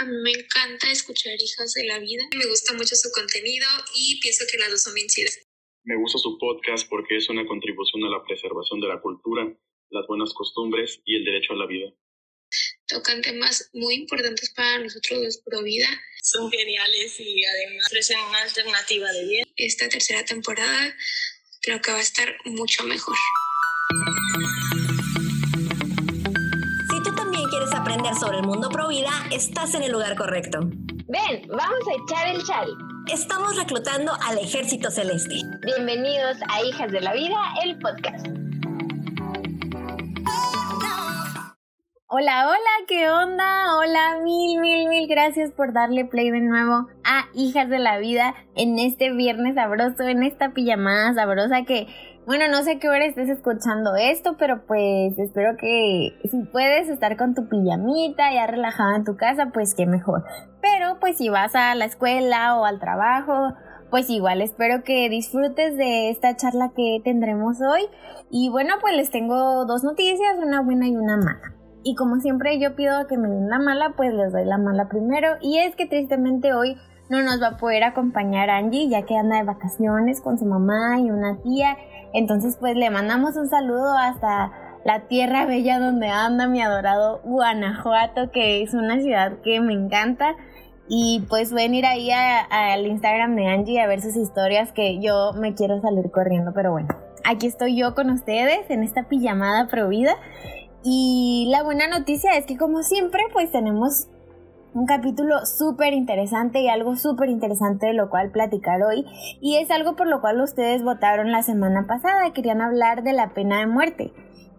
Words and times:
A 0.00 0.04
mí 0.06 0.16
me 0.22 0.32
encanta 0.32 0.90
escuchar 0.90 1.34
Hijas 1.38 1.74
de 1.74 1.84
la 1.84 1.98
Vida. 1.98 2.22
Me 2.34 2.46
gusta 2.46 2.72
mucho 2.72 2.96
su 2.96 3.10
contenido 3.10 3.66
y 3.94 4.18
pienso 4.20 4.46
que 4.50 4.56
las 4.56 4.70
dos 4.70 4.82
son 4.82 4.94
bien 4.94 5.08
chidas. 5.08 5.38
Me 5.84 5.94
gusta 5.94 6.16
su 6.16 6.38
podcast 6.38 6.88
porque 6.88 7.18
es 7.18 7.28
una 7.28 7.46
contribución 7.46 8.04
a 8.04 8.08
la 8.08 8.24
preservación 8.24 8.80
de 8.80 8.88
la 8.88 8.98
cultura, 9.02 9.54
las 9.90 10.06
buenas 10.06 10.32
costumbres 10.32 11.02
y 11.04 11.16
el 11.16 11.24
derecho 11.26 11.52
a 11.52 11.56
la 11.56 11.66
vida. 11.66 11.92
Tocan 12.86 13.20
temas 13.20 13.68
muy 13.74 13.96
importantes 13.96 14.48
para 14.54 14.78
nosotros 14.78 15.20
los 15.20 15.36
pro 15.42 15.62
vida. 15.62 15.88
Son 16.22 16.50
geniales 16.50 17.20
y 17.20 17.44
además 17.44 17.84
ofrecen 17.88 18.20
una 18.20 18.40
alternativa 18.40 19.12
de 19.12 19.26
bien. 19.26 19.44
Esta 19.56 19.90
tercera 19.90 20.24
temporada 20.24 20.96
creo 21.60 21.82
que 21.82 21.90
va 21.90 21.98
a 21.98 22.00
estar 22.00 22.38
mucho 22.46 22.84
mejor. 22.84 23.18
Aprender 28.00 28.18
sobre 28.18 28.38
el 28.38 28.46
mundo 28.46 28.68
pro 28.70 28.88
vida, 28.88 29.10
estás 29.30 29.74
en 29.74 29.82
el 29.82 29.92
lugar 29.92 30.16
correcto. 30.16 30.60
Ven, 30.60 31.46
vamos 31.48 31.80
a 31.86 32.02
echar 32.02 32.34
el 32.34 32.42
chal. 32.44 32.68
Estamos 33.12 33.56
reclutando 33.56 34.12
al 34.26 34.38
Ejército 34.38 34.90
Celeste. 34.90 35.34
Bienvenidos 35.64 36.38
a 36.48 36.62
Hijas 36.64 36.92
de 36.92 37.00
la 37.02 37.12
Vida, 37.12 37.36
el 37.62 37.78
podcast. 37.78 38.26
Hola, 42.06 42.48
hola, 42.48 42.86
¿qué 42.88 43.10
onda? 43.10 43.76
Hola, 43.76 44.18
mil, 44.24 44.60
mil, 44.60 44.88
mil 44.88 45.06
gracias 45.06 45.52
por 45.52 45.72
darle 45.72 46.06
play 46.06 46.30
de 46.30 46.40
nuevo 46.40 46.88
a 47.04 47.26
Hijas 47.34 47.68
de 47.68 47.78
la 47.78 47.98
Vida 47.98 48.34
en 48.56 48.78
este 48.78 49.12
viernes 49.12 49.56
sabroso, 49.56 50.04
en 50.04 50.22
esta 50.22 50.54
pijamada 50.54 51.12
sabrosa 51.14 51.64
que, 51.64 51.86
bueno, 52.30 52.46
no 52.46 52.62
sé 52.62 52.78
qué 52.78 52.88
hora 52.88 53.06
estés 53.06 53.28
escuchando 53.28 53.96
esto, 53.96 54.36
pero 54.38 54.64
pues 54.64 55.18
espero 55.18 55.56
que 55.56 56.16
si 56.30 56.44
puedes 56.44 56.88
estar 56.88 57.16
con 57.16 57.34
tu 57.34 57.48
pijamita 57.48 58.32
ya 58.32 58.46
relajada 58.46 58.94
en 58.94 59.04
tu 59.04 59.16
casa, 59.16 59.50
pues 59.52 59.74
qué 59.74 59.84
mejor. 59.84 60.22
Pero 60.62 61.00
pues 61.00 61.18
si 61.18 61.28
vas 61.28 61.56
a 61.56 61.74
la 61.74 61.86
escuela 61.86 62.56
o 62.56 62.66
al 62.66 62.78
trabajo, 62.78 63.56
pues 63.90 64.08
igual 64.10 64.42
espero 64.42 64.84
que 64.84 65.08
disfrutes 65.08 65.76
de 65.76 66.10
esta 66.10 66.36
charla 66.36 66.70
que 66.76 67.00
tendremos 67.02 67.56
hoy. 67.62 67.88
Y 68.30 68.48
bueno, 68.48 68.74
pues 68.80 68.94
les 68.94 69.10
tengo 69.10 69.66
dos 69.66 69.82
noticias, 69.82 70.36
una 70.40 70.62
buena 70.62 70.86
y 70.86 70.94
una 70.94 71.16
mala. 71.16 71.56
Y 71.82 71.96
como 71.96 72.20
siempre 72.20 72.60
yo 72.60 72.76
pido 72.76 73.08
que 73.08 73.18
me 73.18 73.28
den 73.28 73.48
la 73.48 73.58
mala, 73.58 73.94
pues 73.96 74.14
les 74.14 74.32
doy 74.32 74.44
la 74.44 74.58
mala 74.58 74.88
primero. 74.88 75.30
Y 75.40 75.58
es 75.58 75.74
que 75.74 75.86
tristemente 75.86 76.52
hoy 76.52 76.76
no 77.10 77.22
nos 77.22 77.42
va 77.42 77.48
a 77.48 77.56
poder 77.56 77.82
acompañar 77.82 78.50
Angie, 78.50 78.88
ya 78.88 79.02
que 79.02 79.16
anda 79.16 79.36
de 79.36 79.42
vacaciones 79.42 80.20
con 80.20 80.38
su 80.38 80.46
mamá 80.46 80.98
y 81.00 81.10
una 81.10 81.36
tía. 81.42 81.76
Entonces 82.14 82.56
pues 82.58 82.76
le 82.76 82.88
mandamos 82.88 83.36
un 83.36 83.48
saludo 83.48 83.92
hasta 83.98 84.52
la 84.84 85.08
tierra 85.08 85.44
bella 85.44 85.80
donde 85.80 86.08
anda 86.08 86.46
mi 86.46 86.62
adorado 86.62 87.20
Guanajuato, 87.24 88.30
que 88.30 88.62
es 88.62 88.74
una 88.74 89.00
ciudad 89.00 89.38
que 89.42 89.60
me 89.60 89.74
encanta. 89.74 90.36
Y 90.88 91.24
pues 91.28 91.50
pueden 91.50 91.74
ir 91.74 91.84
ahí 91.84 92.10
al 92.12 92.86
Instagram 92.86 93.34
de 93.36 93.48
Angie 93.48 93.80
a 93.80 93.86
ver 93.86 94.00
sus 94.00 94.16
historias 94.16 94.72
que 94.72 95.00
yo 95.00 95.32
me 95.34 95.54
quiero 95.54 95.80
salir 95.80 96.10
corriendo. 96.12 96.52
Pero 96.54 96.70
bueno, 96.70 96.88
aquí 97.24 97.46
estoy 97.46 97.76
yo 97.76 97.94
con 97.94 98.10
ustedes 98.10 98.70
en 98.70 98.84
esta 98.84 99.08
pijamada 99.08 99.66
provida. 99.66 100.14
Y 100.82 101.48
la 101.50 101.62
buena 101.64 101.88
noticia 101.88 102.36
es 102.36 102.46
que 102.46 102.56
como 102.56 102.82
siempre 102.82 103.22
pues 103.32 103.50
tenemos 103.50 104.08
un 104.74 104.86
capítulo 104.86 105.44
súper 105.46 105.94
interesante 105.94 106.60
y 106.60 106.68
algo 106.68 106.96
súper 106.96 107.28
interesante 107.28 107.86
de 107.86 107.94
lo 107.94 108.10
cual 108.10 108.30
platicar 108.30 108.82
hoy 108.82 109.04
y 109.40 109.56
es 109.56 109.70
algo 109.70 109.96
por 109.96 110.06
lo 110.06 110.20
cual 110.20 110.40
ustedes 110.40 110.82
votaron 110.82 111.32
la 111.32 111.42
semana 111.42 111.86
pasada, 111.86 112.32
querían 112.32 112.60
hablar 112.60 113.02
de 113.02 113.12
la 113.12 113.34
pena 113.34 113.60
de 113.60 113.66
muerte. 113.66 114.12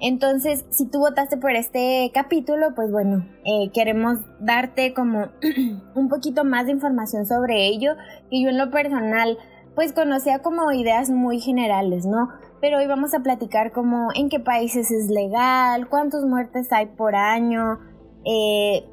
Entonces, 0.04 0.66
si 0.72 0.90
tú 0.90 0.98
votaste 0.98 1.38
por 1.38 1.52
este 1.52 2.10
capítulo, 2.12 2.74
pues 2.76 2.92
bueno, 2.92 3.24
eh, 3.46 3.70
queremos 3.72 4.18
darte 4.40 4.96
como 4.96 5.28
un 5.96 6.10
poquito 6.10 6.44
más 6.44 6.66
de 6.66 6.72
información 6.72 7.28
sobre 7.28 7.68
ello, 7.68 7.94
que 8.30 8.42
yo 8.42 8.50
en 8.50 8.58
lo 8.58 8.72
personal 8.72 9.38
pues 9.76 9.94
conocía 9.94 10.40
como 10.40 10.72
ideas 10.72 11.10
muy 11.10 11.40
generales, 11.40 12.06
¿no? 12.06 12.30
pero 12.62 12.78
hoy 12.78 12.86
vamos 12.86 13.14
a 13.16 13.22
platicar 13.22 13.72
como 13.72 14.10
en 14.14 14.30
qué 14.30 14.40
países 14.40 14.92
es 14.92 15.10
legal, 15.10 15.90
cuántas 15.90 16.24
muertes 16.24 16.72
hay 16.72 16.86
por 16.86 17.16
año. 17.16 17.80
Eh, 18.24 18.86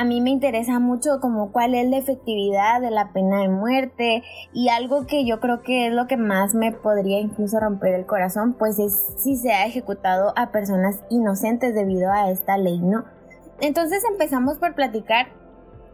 a 0.00 0.04
mí 0.04 0.22
me 0.22 0.30
interesa 0.30 0.78
mucho 0.78 1.20
como 1.20 1.52
cuál 1.52 1.74
es 1.74 1.86
la 1.90 1.98
efectividad 1.98 2.80
de 2.80 2.90
la 2.90 3.12
pena 3.12 3.42
de 3.42 3.50
muerte 3.50 4.22
y 4.54 4.70
algo 4.70 5.06
que 5.06 5.26
yo 5.26 5.40
creo 5.40 5.60
que 5.60 5.88
es 5.88 5.92
lo 5.92 6.06
que 6.06 6.16
más 6.16 6.54
me 6.54 6.72
podría 6.72 7.20
incluso 7.20 7.60
romper 7.60 7.92
el 7.92 8.06
corazón, 8.06 8.54
pues 8.54 8.78
es 8.78 8.94
si 9.18 9.36
se 9.36 9.52
ha 9.52 9.66
ejecutado 9.66 10.32
a 10.36 10.52
personas 10.52 11.00
inocentes 11.10 11.74
debido 11.74 12.10
a 12.10 12.30
esta 12.30 12.56
ley, 12.56 12.78
¿no? 12.80 13.04
Entonces 13.60 14.02
empezamos 14.10 14.56
por 14.56 14.74
platicar 14.74 15.26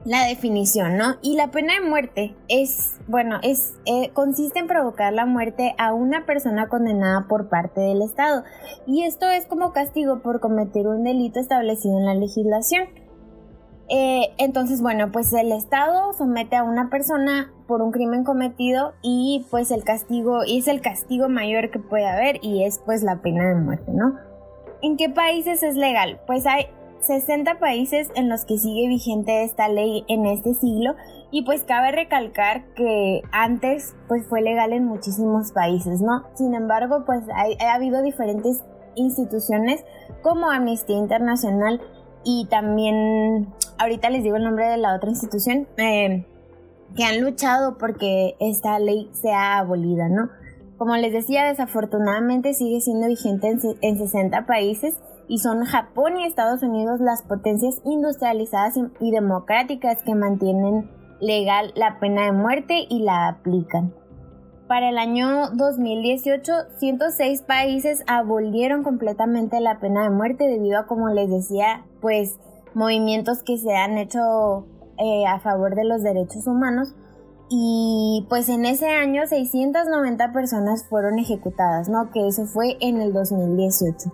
la 0.05 0.25
definición, 0.27 0.97
¿no? 0.97 1.17
Y 1.21 1.35
la 1.35 1.51
pena 1.51 1.75
de 1.75 1.81
muerte 1.81 2.37
es, 2.47 3.01
bueno, 3.09 3.41
es, 3.43 3.75
eh, 3.87 4.11
consiste 4.13 4.61
en 4.61 4.69
provocar 4.69 5.13
la 5.15 5.27
muerte 5.27 5.75
a 5.79 5.93
una 5.93 6.27
persona 6.27 6.69
condenada 6.69 7.27
por 7.27 7.49
parte 7.49 7.81
del 7.81 8.03
Estado. 8.03 8.45
Y 8.87 9.03
esto 9.03 9.29
es 9.29 9.47
como 9.47 9.73
castigo 9.73 10.21
por 10.21 10.39
cometer 10.39 10.87
un 10.87 11.03
delito 11.03 11.41
establecido 11.41 11.99
en 11.99 12.05
la 12.05 12.15
legislación. 12.15 12.87
Eh, 13.89 14.35
entonces, 14.39 14.83
bueno, 14.83 15.13
pues 15.13 15.33
el 15.33 15.53
Estado 15.53 16.13
somete 16.15 16.57
a 16.57 16.65
una 16.65 16.91
persona 16.91 17.53
por 17.69 17.83
un 17.83 17.93
crimen 17.93 18.25
cometido 18.25 18.95
y 19.03 19.47
pues 19.51 19.71
el 19.71 19.85
castigo, 19.85 20.45
y 20.45 20.59
es 20.59 20.69
el 20.69 20.81
castigo 20.81 21.29
mayor 21.29 21.71
que 21.71 21.79
puede 21.79 22.07
haber 22.07 22.39
y 22.43 22.65
es 22.65 22.81
pues 22.85 23.03
la 23.03 23.23
pena 23.23 23.49
de 23.49 23.55
muerte, 23.55 23.93
¿no? 23.93 24.15
¿En 24.83 24.97
qué 24.97 25.09
países 25.09 25.63
es 25.63 25.77
legal? 25.77 26.21
Pues 26.27 26.47
hay 26.47 26.67
60 27.01 27.59
países 27.59 28.11
en 28.15 28.29
los 28.29 28.45
que 28.45 28.59
sigue 28.59 28.89
vigente 28.89 29.45
esta 29.45 29.69
ley 29.69 30.05
en 30.09 30.27
este 30.27 30.55
siglo 30.55 30.97
y 31.31 31.43
pues 31.45 31.65
cabe 31.65 31.93
recalcar 31.93 32.65
que 32.75 33.23
antes 33.33 33.95
pues 34.09 34.27
fue 34.27 34.43
legal 34.43 34.73
en 34.73 34.85
muchísimos 34.85 35.53
países, 35.53 36.01
¿no? 36.01 36.25
Sin 36.35 36.55
embargo 36.55 37.05
pues 37.05 37.23
ha, 37.29 37.75
habido 37.75 38.03
diferentes 38.03 38.63
instituciones 38.97 39.85
como 40.23 40.51
Amnistía 40.51 40.97
Internacional 40.97 41.81
y 42.25 42.47
también 42.51 43.49
ahorita 43.79 44.11
les 44.11 44.23
digo 44.23 44.37
el 44.37 44.45
nombre 44.45 44.67
de 44.67 44.77
la 44.77 44.95
otra 44.95 45.11
institución 45.11 45.67
eh, 45.77 46.27
que 46.95 47.05
han 47.05 47.21
luchado 47.21 47.79
porque 47.79 48.37
esta 48.41 48.79
ley 48.79 49.11
sea 49.13 49.59
abolida, 49.59 50.09
¿no? 50.09 50.31
Como 50.79 50.95
les 50.97 51.13
decía, 51.13 51.45
desafortunadamente 51.45 52.53
sigue 52.53 52.81
siendo 52.81 53.07
vigente 53.07 53.49
en, 53.49 53.61
en 53.81 53.99
60 53.99 54.47
países 54.47 54.95
y 55.29 55.39
son 55.39 55.65
Japón 55.65 56.19
y 56.19 56.25
Estados 56.27 56.63
Unidos 56.63 57.01
las 57.01 57.23
potencias 57.23 57.81
industrializadas 57.85 58.75
y 59.01 59.11
democráticas 59.11 60.03
que 60.05 60.15
mantienen 60.15 60.91
legal 61.21 61.73
la 61.77 61.99
pena 61.99 62.27
de 62.27 62.33
muerte 62.33 62.87
y 62.89 63.01
la 63.01 63.29
aplican. 63.29 63.95
Para 64.69 64.89
el 64.89 64.99
año 64.99 65.51
2018, 65.51 66.53
106 66.79 67.43
países 67.43 68.03
abolieron 68.09 68.83
completamente 68.83 69.61
la 69.61 69.79
pena 69.79 70.03
de 70.03 70.11
muerte 70.11 70.49
debido 70.49 70.81
a, 70.81 70.87
como 70.87 71.09
les 71.09 71.31
decía, 71.31 71.85
pues 72.01 72.39
movimientos 72.77 73.43
que 73.43 73.57
se 73.57 73.75
han 73.75 73.97
hecho 73.97 74.67
eh, 74.99 75.27
a 75.27 75.41
favor 75.41 75.75
de 75.75 75.85
los 75.85 76.03
derechos 76.03 76.47
humanos. 76.47 76.95
Y 77.49 78.27
pues 78.29 78.49
en 78.49 78.67
ese 78.67 78.89
año 78.89 79.27
690 79.27 80.33
personas 80.33 80.85
fueron 80.85 81.19
ejecutadas, 81.19 81.89
¿no? 81.89 82.11
Que 82.11 82.29
eso 82.29 82.45
fue 82.45 82.77
en 82.81 83.01
el 83.01 83.13
2018. 83.13 84.13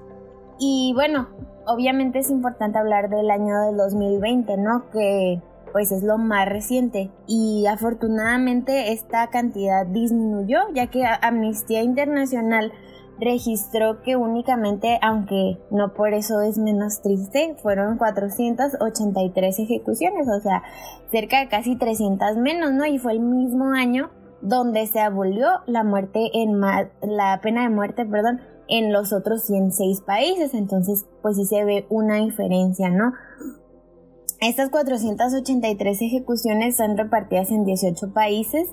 Y 0.58 0.92
bueno, 0.94 1.28
obviamente 1.66 2.20
es 2.20 2.30
importante 2.30 2.78
hablar 2.78 3.08
del 3.08 3.30
año 3.30 3.58
del 3.62 3.76
2020, 3.76 4.56
¿no? 4.58 4.90
Que 4.90 5.40
pues 5.72 5.90
es 5.90 6.02
lo 6.02 6.18
más 6.18 6.46
reciente 6.46 7.10
y 7.26 7.64
afortunadamente 7.66 8.92
esta 8.92 9.28
cantidad 9.28 9.86
disminuyó 9.86 10.58
ya 10.74 10.88
que 10.88 11.02
Amnistía 11.22 11.82
Internacional 11.82 12.72
registró 13.22 14.02
que 14.02 14.16
únicamente, 14.16 14.98
aunque 15.00 15.58
no 15.70 15.94
por 15.94 16.12
eso 16.12 16.40
es 16.40 16.58
menos 16.58 17.02
triste, 17.02 17.56
fueron 17.62 17.96
483 17.96 19.58
ejecuciones, 19.60 20.28
o 20.28 20.40
sea, 20.40 20.62
cerca 21.10 21.40
de 21.40 21.48
casi 21.48 21.76
300 21.76 22.36
menos, 22.36 22.72
¿no? 22.72 22.84
Y 22.84 22.98
fue 22.98 23.12
el 23.12 23.20
mismo 23.20 23.72
año 23.72 24.10
donde 24.40 24.86
se 24.86 25.00
abolió 25.00 25.46
la 25.66 25.84
muerte 25.84 26.30
en 26.34 26.60
la 26.60 27.40
pena 27.42 27.62
de 27.62 27.68
muerte, 27.68 28.04
perdón, 28.04 28.40
en 28.68 28.92
los 28.92 29.12
otros 29.12 29.42
106 29.42 30.00
países, 30.00 30.54
entonces 30.54 31.06
pues 31.20 31.36
sí 31.36 31.44
se 31.44 31.64
ve 31.64 31.86
una 31.90 32.16
diferencia, 32.16 32.90
¿no? 32.90 33.12
Estas 34.40 34.70
483 34.70 36.02
ejecuciones 36.02 36.76
son 36.76 36.96
repartidas 36.96 37.50
en 37.52 37.64
18 37.64 38.12
países 38.12 38.68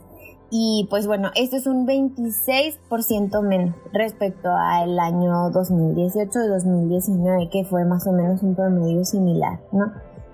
y 0.51 0.88
pues 0.90 1.07
bueno, 1.07 1.31
esto 1.36 1.56
es 1.56 1.68
un 1.68 1.88
26% 1.88 3.42
menos 3.42 3.75
respecto 3.94 4.50
al 4.50 5.00
año 5.00 5.50
2018 5.51 6.44
y 6.44 6.48
2019 6.48 7.50
que 7.50 7.66
fue 7.66 7.86
más 7.86 8.07
o 8.07 8.12
menos 8.12 8.42
un 8.44 8.56
promedio 8.56 9.06
similar, 9.06 9.60
¿no? 9.72 9.92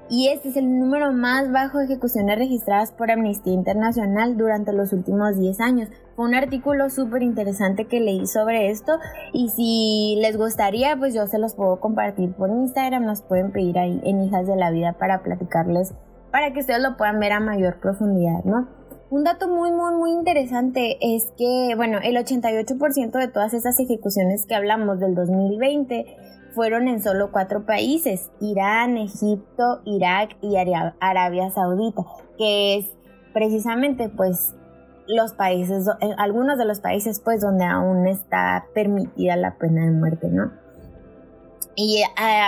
y 0.09 0.27
este 0.27 0.49
es 0.49 0.57
el 0.57 0.79
número 0.79 1.11
más 1.13 1.51
bajo 1.51 1.79
de 1.79 1.85
ejecuciones 1.85 2.37
registradas 2.37 2.91
por 2.91 3.09
Amnistía 3.09 3.53
Internacional 3.53 4.37
durante 4.37 4.71
los 4.71 4.93
últimos 4.93 5.37
10 5.37 5.59
años. 5.61 5.89
Fue 6.15 6.25
un 6.25 6.35
artículo 6.35 6.89
súper 6.89 7.23
interesante 7.23 7.85
que 7.85 7.99
leí 7.99 8.27
sobre 8.27 8.69
esto 8.69 8.99
y 9.33 9.49
si 9.49 10.19
les 10.21 10.37
gustaría 10.37 10.95
pues 10.97 11.13
yo 11.13 11.25
se 11.27 11.39
los 11.39 11.55
puedo 11.55 11.79
compartir 11.79 12.33
por 12.33 12.49
Instagram, 12.49 13.03
nos 13.05 13.21
pueden 13.21 13.51
pedir 13.51 13.79
ahí 13.79 13.99
en 14.03 14.21
Hijas 14.21 14.47
de 14.47 14.55
la 14.55 14.71
Vida 14.71 14.93
para 14.93 15.23
platicarles 15.23 15.93
para 16.31 16.51
que 16.51 16.59
ustedes 16.59 16.81
lo 16.81 16.97
puedan 16.97 17.19
ver 17.21 17.31
a 17.31 17.39
mayor 17.39 17.79
profundidad, 17.79 18.43
¿no? 18.43 18.67
Un 19.09 19.23
dato 19.23 19.47
muy, 19.47 19.71
muy, 19.71 19.93
muy 19.93 20.11
interesante 20.11 20.97
es 20.99 21.31
que, 21.37 21.75
bueno, 21.75 21.99
el 22.03 22.15
88% 22.15 23.11
de 23.11 23.27
todas 23.27 23.53
esas 23.53 23.79
ejecuciones 23.79 24.45
que 24.47 24.55
hablamos 24.55 24.99
del 24.99 25.13
2020 25.13 26.05
fueron 26.55 26.87
en 26.87 27.03
solo 27.03 27.31
cuatro 27.31 27.65
países, 27.65 28.31
Irán, 28.39 28.97
Egipto, 28.97 29.81
Irak 29.85 30.37
y 30.41 30.55
Arabia 30.55 31.51
Saudita, 31.51 32.01
que 32.37 32.77
es 32.77 32.85
precisamente 33.33 34.09
pues 34.09 34.55
los 35.07 35.33
países, 35.33 35.87
eh, 36.01 36.15
algunos 36.17 36.57
de 36.57 36.65
los 36.65 36.79
países 36.79 37.19
pues 37.19 37.41
donde 37.41 37.65
aún 37.65 38.07
está 38.07 38.65
permitida 38.73 39.35
la 39.35 39.57
pena 39.57 39.85
de 39.85 39.91
muerte, 39.91 40.29
¿no? 40.29 40.64
Y 41.77 42.01
eh, 42.01 42.05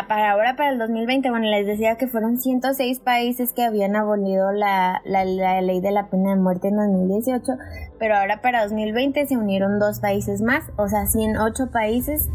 para 0.07 0.31
ahora, 0.31 0.55
para 0.55 0.69
el 0.69 0.79
2020, 0.79 1.29
bueno, 1.29 1.47
les 1.47 1.67
decía 1.67 1.97
que 1.97 2.07
fueron 2.07 2.37
106 2.37 3.01
países 3.01 3.51
que 3.51 3.63
habían 3.63 3.97
abolido 3.97 4.53
la, 4.53 5.01
la, 5.03 5.25
ley 5.61 5.81
de 5.81 5.91
la 5.91 6.09
pena 6.09 6.29
de 6.29 6.37
muerte 6.39 6.69
en 6.69 6.77
2018, 6.77 7.43
pero 7.99 8.15
ahora 8.15 8.41
para 8.41 8.63
2020 8.63 9.27
se 9.27 9.35
unieron 9.35 9.79
dos 9.79 9.99
países 9.99 10.41
más, 10.41 10.63
o 10.77 10.87
sea, 10.87 11.05
108 11.07 11.71
países 11.71 12.29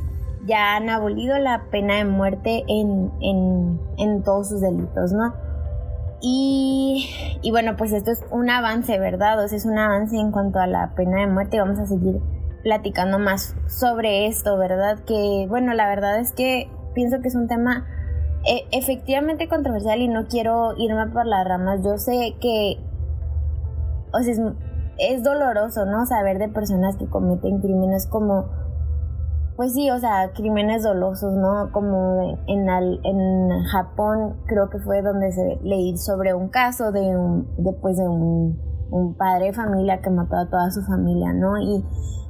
ya 0.44 0.76
han 0.76 0.90
abolido 0.90 1.38
la 1.38 1.64
pena 1.70 1.96
de 1.96 2.04
muerte 2.04 2.62
en, 2.68 3.10
en, 3.22 3.80
en 3.96 4.22
todos 4.22 4.50
sus 4.50 4.60
delitos, 4.60 5.12
¿no? 5.12 5.32
Y, 6.20 7.08
y, 7.42 7.50
bueno, 7.52 7.76
pues 7.76 7.92
esto 7.92 8.10
es 8.12 8.22
un 8.30 8.50
avance, 8.50 8.98
¿verdad? 8.98 9.42
O 9.42 9.48
sea, 9.48 9.56
es 9.56 9.64
un 9.64 9.78
avance 9.78 10.16
en 10.16 10.30
cuanto 10.30 10.60
a 10.60 10.66
la 10.66 10.94
pena 10.94 11.20
de 11.20 11.26
muerte 11.26 11.56
y 11.56 11.60
vamos 11.60 11.78
a 11.80 11.86
seguir 11.86 12.20
platicando 12.62 13.18
más 13.18 13.56
sobre 13.66 14.26
esto, 14.26 14.56
¿verdad? 14.56 15.00
Que 15.04 15.46
bueno, 15.48 15.74
la 15.74 15.88
verdad 15.88 16.20
es 16.20 16.32
que 16.32 16.70
pienso 16.94 17.20
que 17.20 17.28
es 17.28 17.34
un 17.34 17.48
tema 17.48 17.86
eh, 18.44 18.62
efectivamente 18.72 19.48
controversial 19.48 20.00
y 20.00 20.08
no 20.08 20.26
quiero 20.26 20.74
irme 20.76 21.06
por 21.08 21.26
las 21.26 21.46
ramas. 21.46 21.80
Yo 21.84 21.98
sé 21.98 22.34
que, 22.40 22.78
o 24.12 24.22
sea, 24.22 24.32
es, 24.32 24.40
es 24.98 25.22
doloroso, 25.22 25.86
¿no? 25.86 26.06
Saber 26.06 26.38
de 26.38 26.48
personas 26.48 26.96
que 26.96 27.06
cometen 27.06 27.60
crímenes 27.60 28.06
como 28.06 28.62
pues 29.56 29.74
sí, 29.74 29.90
o 29.90 29.98
sea, 29.98 30.32
crímenes 30.34 30.82
dolosos, 30.82 31.34
¿no? 31.34 31.70
Como 31.72 32.38
en, 32.48 32.68
en 32.68 33.64
Japón 33.64 34.36
creo 34.46 34.70
que 34.70 34.78
fue 34.78 35.02
donde 35.02 35.30
se 35.30 35.58
leí 35.62 35.96
sobre 35.98 36.34
un 36.34 36.48
caso 36.48 36.90
de 36.90 37.16
un, 37.16 37.46
después 37.58 37.96
de 37.96 38.08
un, 38.08 38.58
un 38.92 39.14
padre 39.14 39.46
de 39.46 39.52
familia 39.54 40.00
que 40.00 40.10
mató 40.10 40.36
a 40.36 40.48
toda 40.48 40.70
su 40.70 40.82
familia, 40.82 41.32
¿no? 41.32 41.58
Y 41.58 41.84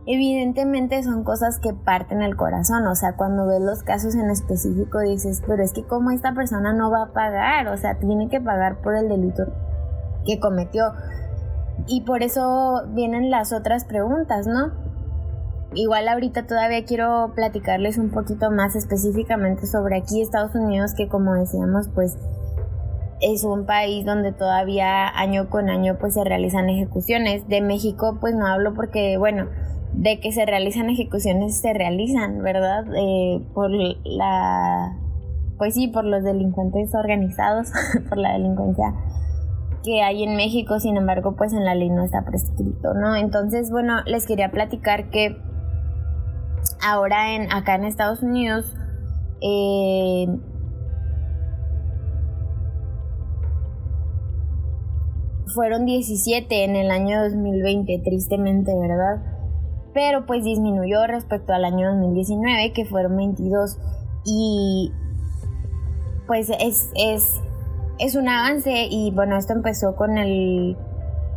evidentemente 0.07 1.03
son 1.03 1.25
cosas 1.25 1.59
que 1.59 1.75
parten 1.75 2.23
el 2.23 2.37
corazón, 2.37 2.87
o 2.87 2.95
sea, 2.95 3.17
cuando 3.17 3.47
ves 3.47 3.61
los 3.61 3.83
casos 3.83 4.15
en 4.15 4.31
específico 4.31 5.01
dices, 5.01 5.43
pero 5.47 5.63
es 5.63 5.73
que 5.73 5.85
como 5.85 6.11
esta 6.11 6.35
persona 6.35 6.73
no 6.73 6.91
va 6.91 7.05
a 7.05 7.13
pagar, 7.13 7.69
o 7.69 7.77
sea, 7.77 7.99
tiene 7.99 8.29
que 8.29 8.41
pagar 8.41 8.81
por 8.81 8.97
el 8.97 9.09
delito 9.09 9.45
que 10.25 10.41
cometió. 10.41 10.93
Y 11.87 12.03
por 12.03 12.23
eso 12.23 12.83
vienen 12.95 13.31
las 13.31 13.53
otras 13.53 13.85
preguntas, 13.85 14.47
¿no? 14.47 14.71
Igual 15.75 16.07
ahorita 16.07 16.47
todavía 16.47 16.85
quiero 16.85 17.33
platicarles 17.35 17.99
un 17.99 18.11
poquito 18.11 18.51
más 18.51 18.77
específicamente 18.77 19.67
sobre 19.67 19.97
aquí 19.97 20.21
Estados 20.21 20.55
Unidos, 20.55 20.95
que 20.95 21.09
como 21.09 21.35
decíamos, 21.35 21.89
pues 21.89 22.19
es 23.23 23.45
un 23.45 23.67
país 23.67 24.05
donde 24.05 24.33
todavía 24.33 25.09
año 25.09 25.49
con 25.49 25.71
año 25.71 25.97
pues 25.99 26.15
se 26.15 26.25
realizan 26.25 26.69
ejecuciones. 26.69 27.49
De 27.49 27.61
México 27.61 28.19
pues 28.21 28.35
no 28.35 28.47
hablo 28.47 28.75
porque, 28.75 29.17
bueno, 29.17 29.47
de 29.93 30.21
que 30.21 30.33
se 30.33 30.45
realizan 30.45 30.91
ejecuciones 30.91 31.61
se 31.61 31.73
realizan, 31.73 32.43
¿verdad? 32.43 32.85
Eh, 32.95 33.41
por 33.55 33.71
la, 33.71 34.99
pues 35.57 35.75
sí, 35.75 35.89
por 35.89 36.05
los 36.05 36.25
delincuentes 36.25 36.95
organizados, 36.95 37.71
por 38.09 38.19
la 38.19 38.33
delincuencia 38.33 38.93
que 39.83 40.03
hay 40.03 40.23
en 40.23 40.37
México, 40.37 40.79
sin 40.79 40.97
embargo, 40.97 41.35
pues 41.37 41.53
en 41.53 41.65
la 41.65 41.75
ley 41.75 41.91
no 41.91 42.05
está 42.05 42.25
prescrito, 42.25 42.95
¿no? 42.95 43.17
Entonces, 43.17 43.71
bueno, 43.71 44.03
les 44.07 44.27
quería 44.27 44.51
platicar 44.51 45.11
que 45.11 45.37
ahora 46.87 47.35
en, 47.35 47.53
acá 47.53 47.75
en 47.75 47.85
Estados 47.85 48.23
Unidos, 48.23 48.77
eh, 49.41 50.27
fueron 55.53 55.87
17 55.87 56.65
en 56.65 56.77
el 56.77 56.91
año 56.91 57.23
2020, 57.23 58.01
tristemente, 58.05 58.73
¿verdad? 58.79 59.23
Pero 59.95 60.27
pues 60.27 60.45
disminuyó 60.45 61.07
respecto 61.07 61.53
al 61.53 61.65
año 61.65 61.91
2019, 61.91 62.73
que 62.73 62.85
fueron 62.85 63.17
22. 63.17 63.79
Y 64.25 64.93
pues 66.27 66.51
es, 66.51 66.91
es, 66.95 67.41
es 67.99 68.15
un 68.15 68.29
avance 68.29 68.87
y 68.91 69.11
bueno, 69.11 69.37
esto 69.37 69.53
empezó 69.53 69.97
con 69.97 70.19
el 70.19 70.77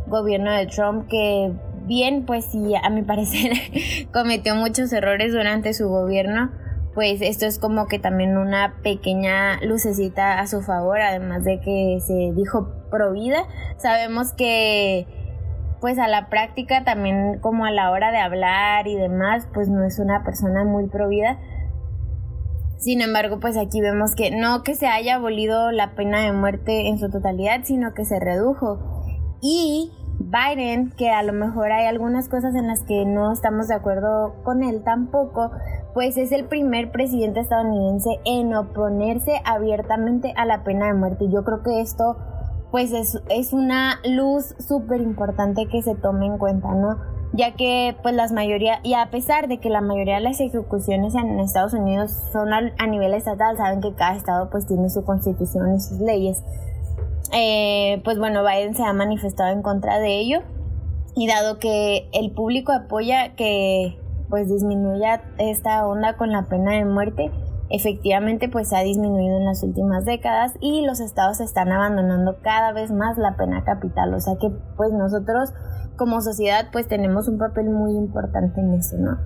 gobierno 0.06 0.52
de 0.52 0.66
Trump 0.66 1.06
que 1.08 1.52
bien, 1.86 2.24
pues 2.24 2.46
sí, 2.46 2.74
a 2.74 2.90
mi 2.90 3.02
parecer 3.04 3.52
cometió 4.12 4.54
muchos 4.54 4.92
errores 4.92 5.32
durante 5.32 5.72
su 5.74 5.88
gobierno, 5.88 6.50
pues 6.94 7.20
esto 7.20 7.46
es 7.46 7.58
como 7.58 7.88
que 7.88 7.98
también 7.98 8.36
una 8.36 8.76
pequeña 8.82 9.60
lucecita 9.62 10.40
a 10.40 10.46
su 10.46 10.62
favor, 10.62 11.00
además 11.00 11.44
de 11.44 11.60
que 11.60 11.98
se 12.00 12.32
dijo 12.34 12.72
pro 12.90 13.12
vida. 13.12 13.44
Sabemos 13.78 14.32
que 14.32 15.06
pues 15.80 15.98
a 15.98 16.08
la 16.08 16.28
práctica 16.28 16.84
también 16.84 17.38
como 17.40 17.64
a 17.64 17.70
la 17.70 17.90
hora 17.90 18.10
de 18.10 18.18
hablar 18.18 18.86
y 18.86 18.96
demás, 18.96 19.46
pues 19.52 19.68
no 19.68 19.84
es 19.84 19.98
una 19.98 20.24
persona 20.24 20.64
muy 20.64 20.88
pro 20.88 21.08
vida. 21.08 21.38
Sin 22.78 23.00
embargo, 23.00 23.40
pues 23.40 23.56
aquí 23.56 23.80
vemos 23.80 24.14
que 24.14 24.30
no 24.30 24.62
que 24.62 24.74
se 24.74 24.86
haya 24.86 25.16
abolido 25.16 25.72
la 25.72 25.94
pena 25.94 26.20
de 26.20 26.32
muerte 26.32 26.88
en 26.88 26.98
su 26.98 27.10
totalidad, 27.10 27.60
sino 27.64 27.94
que 27.94 28.04
se 28.04 28.20
redujo. 28.20 28.78
Y 29.40 29.92
Biden, 30.18 30.92
que 30.96 31.10
a 31.10 31.22
lo 31.22 31.32
mejor 31.32 31.72
hay 31.72 31.86
algunas 31.86 32.28
cosas 32.28 32.54
en 32.54 32.66
las 32.66 32.82
que 32.82 33.04
no 33.04 33.32
estamos 33.32 33.68
de 33.68 33.74
acuerdo 33.74 34.34
con 34.44 34.62
él 34.62 34.82
tampoco, 34.82 35.50
pues 35.94 36.16
es 36.16 36.32
el 36.32 36.46
primer 36.46 36.90
presidente 36.90 37.40
estadounidense 37.40 38.10
en 38.24 38.54
oponerse 38.54 39.40
abiertamente 39.44 40.32
a 40.36 40.44
la 40.44 40.64
pena 40.64 40.86
de 40.86 40.94
muerte. 40.94 41.26
Yo 41.30 41.44
creo 41.44 41.62
que 41.62 41.80
esto 41.80 42.16
pues 42.70 42.92
es, 42.92 43.20
es 43.28 43.52
una 43.52 44.00
luz 44.04 44.54
súper 44.66 45.00
importante 45.00 45.66
que 45.66 45.82
se 45.82 45.94
tome 45.94 46.26
en 46.26 46.38
cuenta, 46.38 46.74
¿no? 46.74 46.98
Ya 47.32 47.54
que 47.54 47.96
pues 48.02 48.14
las 48.14 48.32
mayoría, 48.32 48.80
y 48.82 48.94
a 48.94 49.10
pesar 49.10 49.48
de 49.48 49.58
que 49.58 49.68
la 49.68 49.80
mayoría 49.80 50.16
de 50.16 50.22
las 50.22 50.40
ejecuciones 50.40 51.14
en 51.14 51.38
Estados 51.40 51.74
Unidos 51.74 52.12
son 52.32 52.52
a, 52.52 52.72
a 52.78 52.86
nivel 52.86 53.14
estatal, 53.14 53.56
saben 53.56 53.80
que 53.80 53.94
cada 53.94 54.16
estado 54.16 54.48
pues 54.50 54.66
tiene 54.66 54.88
su 54.90 55.04
constitución 55.04 55.74
y 55.74 55.80
sus 55.80 55.98
leyes 56.00 56.42
eh, 57.32 58.00
pues 58.04 58.18
bueno, 58.18 58.44
Biden 58.44 58.74
se 58.74 58.84
ha 58.84 58.92
manifestado 58.92 59.52
en 59.52 59.62
contra 59.62 59.98
de 59.98 60.18
ello 60.18 60.42
y 61.14 61.26
dado 61.26 61.58
que 61.58 62.08
el 62.12 62.30
público 62.32 62.72
apoya 62.72 63.34
que 63.34 63.98
pues 64.28 64.48
disminuya 64.48 65.22
esta 65.38 65.86
onda 65.86 66.16
con 66.16 66.30
la 66.30 66.46
pena 66.46 66.72
de 66.72 66.84
muerte, 66.84 67.30
efectivamente 67.70 68.48
pues 68.48 68.72
ha 68.72 68.80
disminuido 68.80 69.38
en 69.38 69.44
las 69.44 69.62
últimas 69.62 70.04
décadas 70.04 70.52
y 70.60 70.84
los 70.86 71.00
estados 71.00 71.40
están 71.40 71.72
abandonando 71.72 72.36
cada 72.42 72.72
vez 72.72 72.90
más 72.90 73.18
la 73.18 73.36
pena 73.36 73.64
capital, 73.64 74.14
o 74.14 74.20
sea 74.20 74.34
que 74.40 74.50
pues 74.76 74.92
nosotros 74.92 75.52
como 75.96 76.20
sociedad 76.20 76.68
pues 76.72 76.86
tenemos 76.88 77.28
un 77.28 77.38
papel 77.38 77.70
muy 77.70 77.96
importante 77.96 78.60
en 78.60 78.74
eso, 78.74 78.96
¿no? 78.98 79.18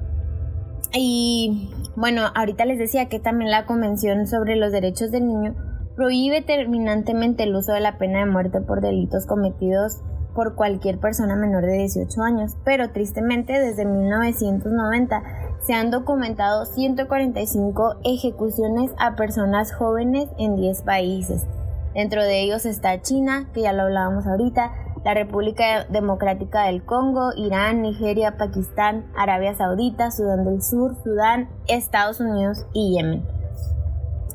Y 0.92 1.70
bueno, 1.96 2.22
ahorita 2.34 2.64
les 2.64 2.78
decía 2.78 3.08
que 3.08 3.20
también 3.20 3.50
la 3.50 3.66
Convención 3.66 4.26
sobre 4.26 4.56
los 4.56 4.72
Derechos 4.72 5.10
del 5.10 5.26
Niño 5.26 5.54
prohíbe 5.94 6.42
terminantemente 6.42 7.44
el 7.44 7.54
uso 7.54 7.72
de 7.72 7.80
la 7.80 7.98
pena 7.98 8.20
de 8.20 8.26
muerte 8.26 8.60
por 8.60 8.80
delitos 8.80 9.26
cometidos 9.26 10.00
por 10.34 10.54
cualquier 10.54 10.98
persona 10.98 11.36
menor 11.36 11.66
de 11.66 11.78
18 11.78 12.22
años, 12.22 12.56
pero 12.64 12.90
tristemente 12.90 13.52
desde 13.58 13.84
1990 13.84 15.22
se 15.66 15.74
han 15.74 15.90
documentado 15.90 16.64
145 16.64 17.96
ejecuciones 18.04 18.92
a 18.98 19.16
personas 19.16 19.72
jóvenes 19.72 20.28
en 20.38 20.56
10 20.56 20.82
países. 20.82 21.46
Dentro 21.94 22.22
de 22.22 22.42
ellos 22.42 22.66
está 22.66 23.02
China, 23.02 23.48
que 23.52 23.62
ya 23.62 23.72
lo 23.72 23.82
hablábamos 23.82 24.26
ahorita, 24.26 24.72
la 25.04 25.14
República 25.14 25.86
Democrática 25.86 26.64
del 26.64 26.84
Congo, 26.84 27.32
Irán, 27.36 27.82
Nigeria, 27.82 28.36
Pakistán, 28.36 29.06
Arabia 29.16 29.54
Saudita, 29.54 30.10
Sudán 30.10 30.44
del 30.44 30.62
Sur, 30.62 30.96
Sudán, 31.02 31.48
Estados 31.66 32.20
Unidos 32.20 32.66
y 32.74 32.96
Yemen. 32.96 33.24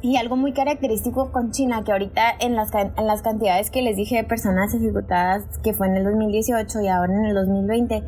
Y 0.02 0.18
algo 0.18 0.36
muy 0.36 0.54
característico 0.54 1.32
con 1.32 1.52
China, 1.52 1.84
que 1.84 1.92
ahorita 1.92 2.22
en 2.40 2.56
las, 2.56 2.72
en 2.74 3.08
las 3.08 3.22
cantidades 3.22 3.72
que 3.72 3.82
les 3.82 3.96
dije 3.96 4.18
de 4.18 4.24
personas 4.24 4.74
ejecutadas, 4.74 5.44
que 5.64 5.74
fue 5.74 5.88
en 5.88 5.98
el 5.98 6.04
2018 6.04 6.82
y 6.82 6.88
ahora 6.88 7.14
en 7.14 7.26
el 7.26 7.36
2020, 7.36 8.04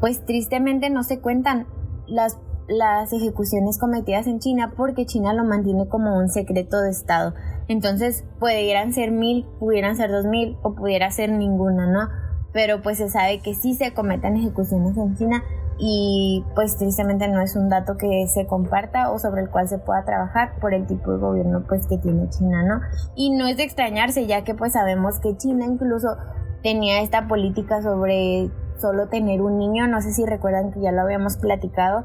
pues 0.00 0.24
tristemente 0.24 0.90
no 0.90 1.02
se 1.02 1.20
cuentan 1.20 1.66
las, 2.06 2.38
las 2.68 3.12
ejecuciones 3.12 3.78
cometidas 3.78 4.26
en 4.26 4.38
China 4.38 4.72
porque 4.76 5.06
China 5.06 5.32
lo 5.32 5.44
mantiene 5.44 5.88
como 5.88 6.16
un 6.16 6.28
secreto 6.28 6.80
de 6.80 6.90
Estado. 6.90 7.34
Entonces, 7.68 8.24
pudieran 8.38 8.92
ser 8.92 9.10
mil, 9.10 9.46
pudieran 9.58 9.96
ser 9.96 10.10
dos 10.10 10.24
mil 10.24 10.56
o 10.62 10.74
pudiera 10.74 11.10
ser 11.10 11.30
ninguna, 11.30 11.86
¿no? 11.86 12.08
Pero 12.52 12.82
pues 12.82 12.98
se 12.98 13.08
sabe 13.08 13.40
que 13.40 13.54
sí 13.54 13.74
se 13.74 13.94
cometen 13.94 14.36
ejecuciones 14.36 14.96
en 14.96 15.16
China 15.16 15.42
y 15.78 16.44
pues 16.54 16.76
tristemente 16.76 17.28
no 17.28 17.40
es 17.40 17.56
un 17.56 17.68
dato 17.68 17.96
que 17.96 18.26
se 18.28 18.46
comparta 18.46 19.10
o 19.10 19.18
sobre 19.18 19.42
el 19.42 19.50
cual 19.50 19.68
se 19.68 19.78
pueda 19.78 20.04
trabajar 20.04 20.54
por 20.60 20.74
el 20.74 20.86
tipo 20.86 21.12
de 21.12 21.18
gobierno 21.18 21.64
pues 21.66 21.86
que 21.86 21.98
tiene 21.98 22.28
China, 22.28 22.62
¿no? 22.62 22.80
Y 23.16 23.30
no 23.30 23.46
es 23.46 23.56
de 23.56 23.64
extrañarse 23.64 24.26
ya 24.26 24.44
que 24.44 24.54
pues 24.54 24.74
sabemos 24.74 25.18
que 25.18 25.36
China 25.36 25.64
incluso 25.64 26.16
tenía 26.62 27.00
esta 27.00 27.26
política 27.26 27.82
sobre 27.82 28.50
solo 28.78 29.08
tener 29.08 29.40
un 29.40 29.58
niño, 29.58 29.86
no 29.86 30.00
sé 30.02 30.12
si 30.12 30.26
recuerdan 30.26 30.72
que 30.72 30.80
ya 30.80 30.92
lo 30.92 31.02
habíamos 31.02 31.36
platicado, 31.36 32.04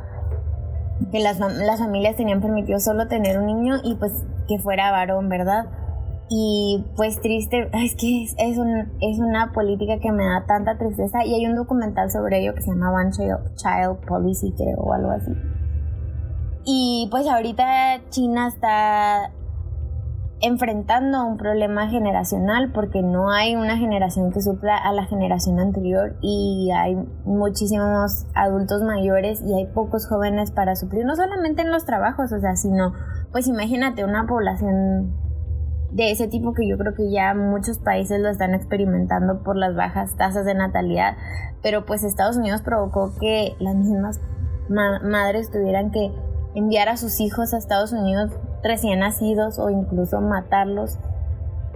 que 1.11 1.19
las, 1.19 1.39
las 1.39 1.79
familias 1.79 2.15
tenían 2.15 2.41
permitido 2.41 2.79
solo 2.79 3.07
tener 3.07 3.39
un 3.39 3.45
niño 3.45 3.75
y 3.83 3.95
pues 3.95 4.11
que 4.47 4.59
fuera 4.59 4.91
varón, 4.91 5.29
¿verdad? 5.29 5.65
Y 6.29 6.83
pues 6.97 7.21
triste, 7.21 7.69
es 7.73 7.95
que 7.95 8.23
es, 8.23 8.57
un, 8.57 8.91
es 8.99 9.19
una 9.19 9.53
política 9.53 9.97
que 9.99 10.11
me 10.11 10.25
da 10.25 10.45
tanta 10.45 10.77
tristeza 10.77 11.23
y 11.25 11.33
hay 11.33 11.45
un 11.45 11.55
documental 11.55 12.11
sobre 12.11 12.41
ello 12.41 12.53
que 12.53 12.61
se 12.61 12.71
llama 12.71 12.91
One 12.91 13.11
Child, 13.11 14.05
Policy, 14.05 14.51
creo, 14.51 14.77
o 14.77 14.93
algo 14.93 15.11
así. 15.11 15.31
Y 16.65 17.07
pues 17.11 17.25
ahorita 17.27 18.01
China 18.09 18.49
está 18.49 19.31
enfrentando 20.39 21.25
un 21.25 21.37
problema 21.37 21.89
generacional 21.89 22.71
porque 22.71 23.01
no 23.01 23.31
hay 23.31 23.55
una 23.55 23.77
generación 23.77 24.31
que 24.31 24.41
supla 24.41 24.77
a 24.77 24.93
la 24.93 25.05
generación 25.05 25.59
anterior 25.59 26.15
y 26.21 26.69
hay 26.75 26.95
muchísimos 27.25 28.27
adultos 28.35 28.83
mayores 28.83 29.41
y 29.41 29.53
hay 29.55 29.65
pocos 29.73 30.07
jóvenes 30.07 30.51
para 30.51 30.75
suplir, 30.75 31.05
no 31.05 31.15
solamente 31.15 31.63
en 31.63 31.71
los 31.71 31.85
trabajos, 31.85 32.31
o 32.31 32.39
sea, 32.39 32.55
sino, 32.55 32.93
pues 33.31 33.47
imagínate 33.47 34.05
una 34.05 34.27
población 34.27 35.15
de 35.91 36.11
ese 36.11 36.27
tipo 36.27 36.53
que 36.53 36.67
yo 36.67 36.77
creo 36.77 36.93
que 36.93 37.09
ya 37.09 37.33
muchos 37.33 37.79
países 37.79 38.19
lo 38.19 38.29
están 38.29 38.53
experimentando 38.53 39.41
por 39.41 39.55
las 39.55 39.75
bajas 39.75 40.15
tasas 40.17 40.45
de 40.45 40.53
natalidad, 40.53 41.15
pero 41.63 41.85
pues 41.85 42.03
Estados 42.03 42.37
Unidos 42.37 42.61
provocó 42.61 43.13
que 43.19 43.55
las 43.59 43.75
mismas 43.75 44.19
madres 44.69 45.49
tuvieran 45.49 45.89
que 45.89 46.11
enviar 46.53 46.89
a 46.89 46.97
sus 46.97 47.19
hijos 47.21 47.53
a 47.53 47.57
Estados 47.57 47.93
Unidos 47.93 48.31
recién 48.63 48.99
nacidos 48.99 49.59
o 49.59 49.69
incluso 49.69 50.21
matarlos. 50.21 50.97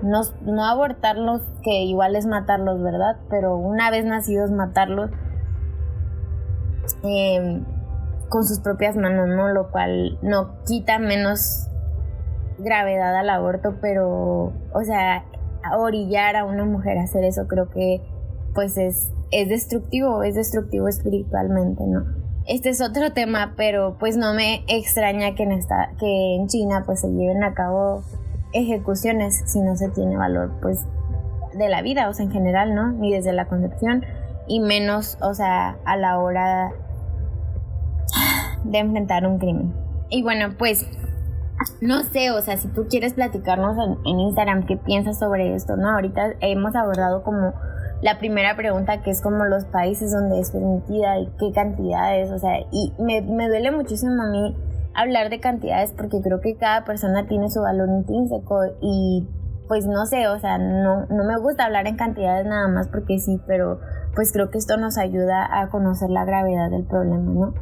No, 0.02 0.22
no 0.42 0.66
abortarlos, 0.66 1.42
que 1.64 1.84
igual 1.84 2.16
es 2.16 2.26
matarlos, 2.26 2.82
¿verdad? 2.82 3.18
Pero 3.30 3.56
una 3.56 3.92
vez 3.92 4.04
nacidos 4.04 4.50
matarlos 4.50 5.12
em, 7.04 7.64
con 8.30 8.46
sus 8.46 8.60
propias 8.60 8.96
manos, 8.96 9.28
¿no? 9.28 9.50
Lo 9.50 9.70
cual 9.72 10.18
no 10.24 10.56
quita 10.66 10.98
menos 10.98 11.68
gravedad 12.58 13.16
al 13.16 13.30
aborto, 13.30 13.76
pero, 13.80 14.54
o 14.74 14.84
sea, 14.84 15.26
orillar 15.78 16.36
a 16.36 16.46
una 16.46 16.66
mujer 16.66 16.98
a 16.98 17.04
hacer 17.04 17.24
eso 17.24 17.48
creo 17.48 17.70
que 17.70 18.02
pues 18.54 18.78
es, 18.78 19.12
es 19.32 19.50
destructivo, 19.50 20.24
es 20.24 20.36
destructivo 20.36 20.88
espiritualmente, 20.88 21.86
¿no? 21.88 22.21
Este 22.48 22.70
es 22.70 22.82
otro 22.82 23.14
tema, 23.14 23.54
pero 23.56 23.98
pues 24.00 24.18
no 24.18 24.34
me 24.34 24.64
extraña 24.68 25.36
que 25.36 25.44
en, 25.44 25.52
esta, 25.52 25.92
que 26.00 26.36
en 26.36 26.48
China 26.48 26.84
pues 26.86 27.02
se 27.02 27.08
lleven 27.08 27.44
a 27.44 27.54
cabo 27.54 28.04
ejecuciones 28.54 29.44
si 29.46 29.60
no 29.62 29.76
se 29.76 29.90
tiene 29.90 30.18
valor 30.18 30.52
pues 30.62 30.80
de 31.54 31.70
la 31.70 31.82
vida, 31.82 32.10
o 32.10 32.14
sea, 32.14 32.26
en 32.26 32.32
general, 32.32 32.74
¿no? 32.74 32.92
Ni 32.94 33.14
desde 33.14 33.32
la 33.34 33.46
concepción 33.46 34.06
y 34.48 34.60
menos, 34.60 35.18
o 35.22 35.34
sea, 35.34 35.78
a 35.86 35.98
la 35.98 36.20
hora 36.20 36.72
de 38.64 38.78
enfrentar 38.80 39.28
un 39.28 39.38
crimen. 39.38 39.74
Y 40.10 40.24
bueno, 40.24 40.56
pues 40.58 40.88
no 41.80 42.04
sé, 42.04 42.32
o 42.32 42.42
sea, 42.42 42.58
si 42.58 42.68
tú 42.70 42.88
quieres 42.90 43.14
platicarnos 43.14 43.78
en, 43.78 43.98
en, 44.06 44.20
Instagram 44.20 44.66
qué 44.66 44.78
piensas 44.78 45.20
sobre 45.20 45.54
esto, 45.56 45.78
¿no? 45.78 45.92
Ahorita 45.92 46.34
hemos 46.42 46.76
abordado 46.76 47.24
como 47.24 47.54
la 48.02 48.18
primera 48.18 48.56
pregunta 48.56 49.02
que 49.04 49.12
es 49.12 49.22
como 49.22 49.46
los 49.46 49.66
países 49.66 50.12
donde 50.12 50.40
es 50.40 50.52
permitida 50.52 51.20
y 51.20 51.28
qué 51.40 51.52
cantidades, 51.54 52.32
o 52.32 52.40
sea, 52.40 52.60
y 52.72 52.94
me, 53.00 53.22
me 53.22 53.48
duele 53.48 53.72
muchísimo 53.72 54.24
a 54.24 54.32
mí 54.32 54.56
hablar 54.94 55.30
de 55.30 55.40
cantidades 55.40 55.94
porque 55.96 56.22
creo 56.22 56.42
que 56.42 56.58
cada 56.58 56.84
persona 56.84 57.28
tiene 57.28 57.50
su 57.50 57.62
valor 57.62 57.90
intrínseco 57.90 58.60
y 58.82 59.28
pues 59.68 59.86
no 59.86 60.06
sé, 60.06 60.28
o 60.28 60.38
sea, 60.40 60.58
no, 60.58 61.06
no 61.06 61.24
me 61.24 61.38
gusta 61.38 61.66
hablar 61.66 61.88
en 61.88 61.96
cantidades 61.96 62.46
nada 62.46 62.68
más 62.68 62.90
porque 62.90 63.20
sí, 63.20 63.40
pero 63.48 63.80
pues 64.16 64.34
creo 64.34 64.50
que 64.50 64.58
esto 64.58 64.78
nos 64.78 64.98
ayuda 64.98 65.48
a 65.50 65.70
conocer 65.70 66.10
la 66.10 66.26
gravedad 66.26 66.70
del 66.70 66.86
problema, 66.86 67.32
¿no? 67.32 67.54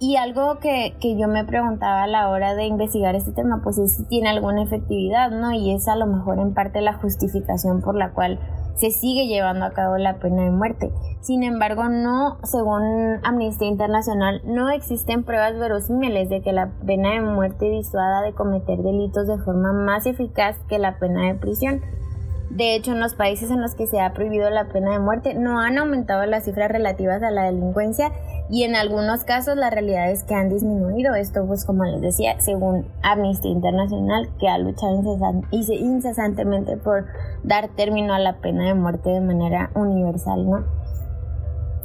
Y 0.00 0.14
algo 0.14 0.60
que, 0.60 0.94
que, 1.00 1.18
yo 1.18 1.26
me 1.26 1.44
preguntaba 1.44 2.04
a 2.04 2.06
la 2.06 2.28
hora 2.28 2.54
de 2.54 2.66
investigar 2.66 3.16
este 3.16 3.32
tema, 3.32 3.60
pues 3.64 3.78
es 3.78 3.96
si 3.96 4.04
tiene 4.06 4.28
alguna 4.28 4.62
efectividad, 4.62 5.32
¿no? 5.32 5.50
Y 5.50 5.74
es 5.74 5.88
a 5.88 5.96
lo 5.96 6.06
mejor 6.06 6.38
en 6.38 6.54
parte 6.54 6.80
la 6.80 6.92
justificación 6.92 7.80
por 7.80 7.96
la 7.96 8.12
cual 8.12 8.38
se 8.78 8.90
sigue 8.90 9.26
llevando 9.26 9.64
a 9.64 9.72
cabo 9.72 9.98
la 9.98 10.18
pena 10.18 10.44
de 10.44 10.50
muerte. 10.50 10.90
Sin 11.20 11.42
embargo, 11.42 11.88
no, 11.88 12.38
según 12.44 13.20
Amnistía 13.24 13.68
Internacional, 13.68 14.40
no 14.44 14.70
existen 14.70 15.24
pruebas 15.24 15.58
verosímiles 15.58 16.28
de 16.28 16.40
que 16.42 16.52
la 16.52 16.70
pena 16.86 17.10
de 17.10 17.20
muerte 17.20 17.68
disuada 17.68 18.22
de 18.22 18.32
cometer 18.32 18.78
delitos 18.78 19.26
de 19.26 19.38
forma 19.38 19.72
más 19.72 20.06
eficaz 20.06 20.56
que 20.68 20.78
la 20.78 20.98
pena 20.98 21.26
de 21.26 21.34
prisión. 21.34 21.82
De 22.50 22.74
hecho, 22.74 22.92
en 22.92 23.00
los 23.00 23.14
países 23.14 23.50
en 23.50 23.60
los 23.60 23.74
que 23.74 23.86
se 23.86 24.00
ha 24.00 24.14
prohibido 24.14 24.48
la 24.48 24.68
pena 24.68 24.92
de 24.92 24.98
muerte 24.98 25.34
no 25.34 25.60
han 25.60 25.76
aumentado 25.76 26.24
las 26.24 26.44
cifras 26.44 26.70
relativas 26.70 27.22
a 27.22 27.30
la 27.30 27.44
delincuencia 27.44 28.10
y 28.50 28.62
en 28.62 28.74
algunos 28.74 29.24
casos 29.24 29.56
la 29.56 29.68
realidad 29.68 30.10
es 30.10 30.24
que 30.24 30.34
han 30.34 30.48
disminuido. 30.48 31.14
Esto 31.14 31.46
pues 31.46 31.66
como 31.66 31.84
les 31.84 32.00
decía, 32.00 32.40
según 32.40 32.86
Amnistía 33.02 33.50
Internacional 33.50 34.30
que 34.40 34.48
ha 34.48 34.56
luchado 34.56 35.02
incesantemente 35.50 36.78
por 36.78 37.04
dar 37.44 37.68
término 37.76 38.14
a 38.14 38.18
la 38.18 38.40
pena 38.40 38.66
de 38.66 38.74
muerte 38.74 39.10
de 39.10 39.20
manera 39.20 39.70
universal, 39.74 40.48
¿no? 40.48 40.64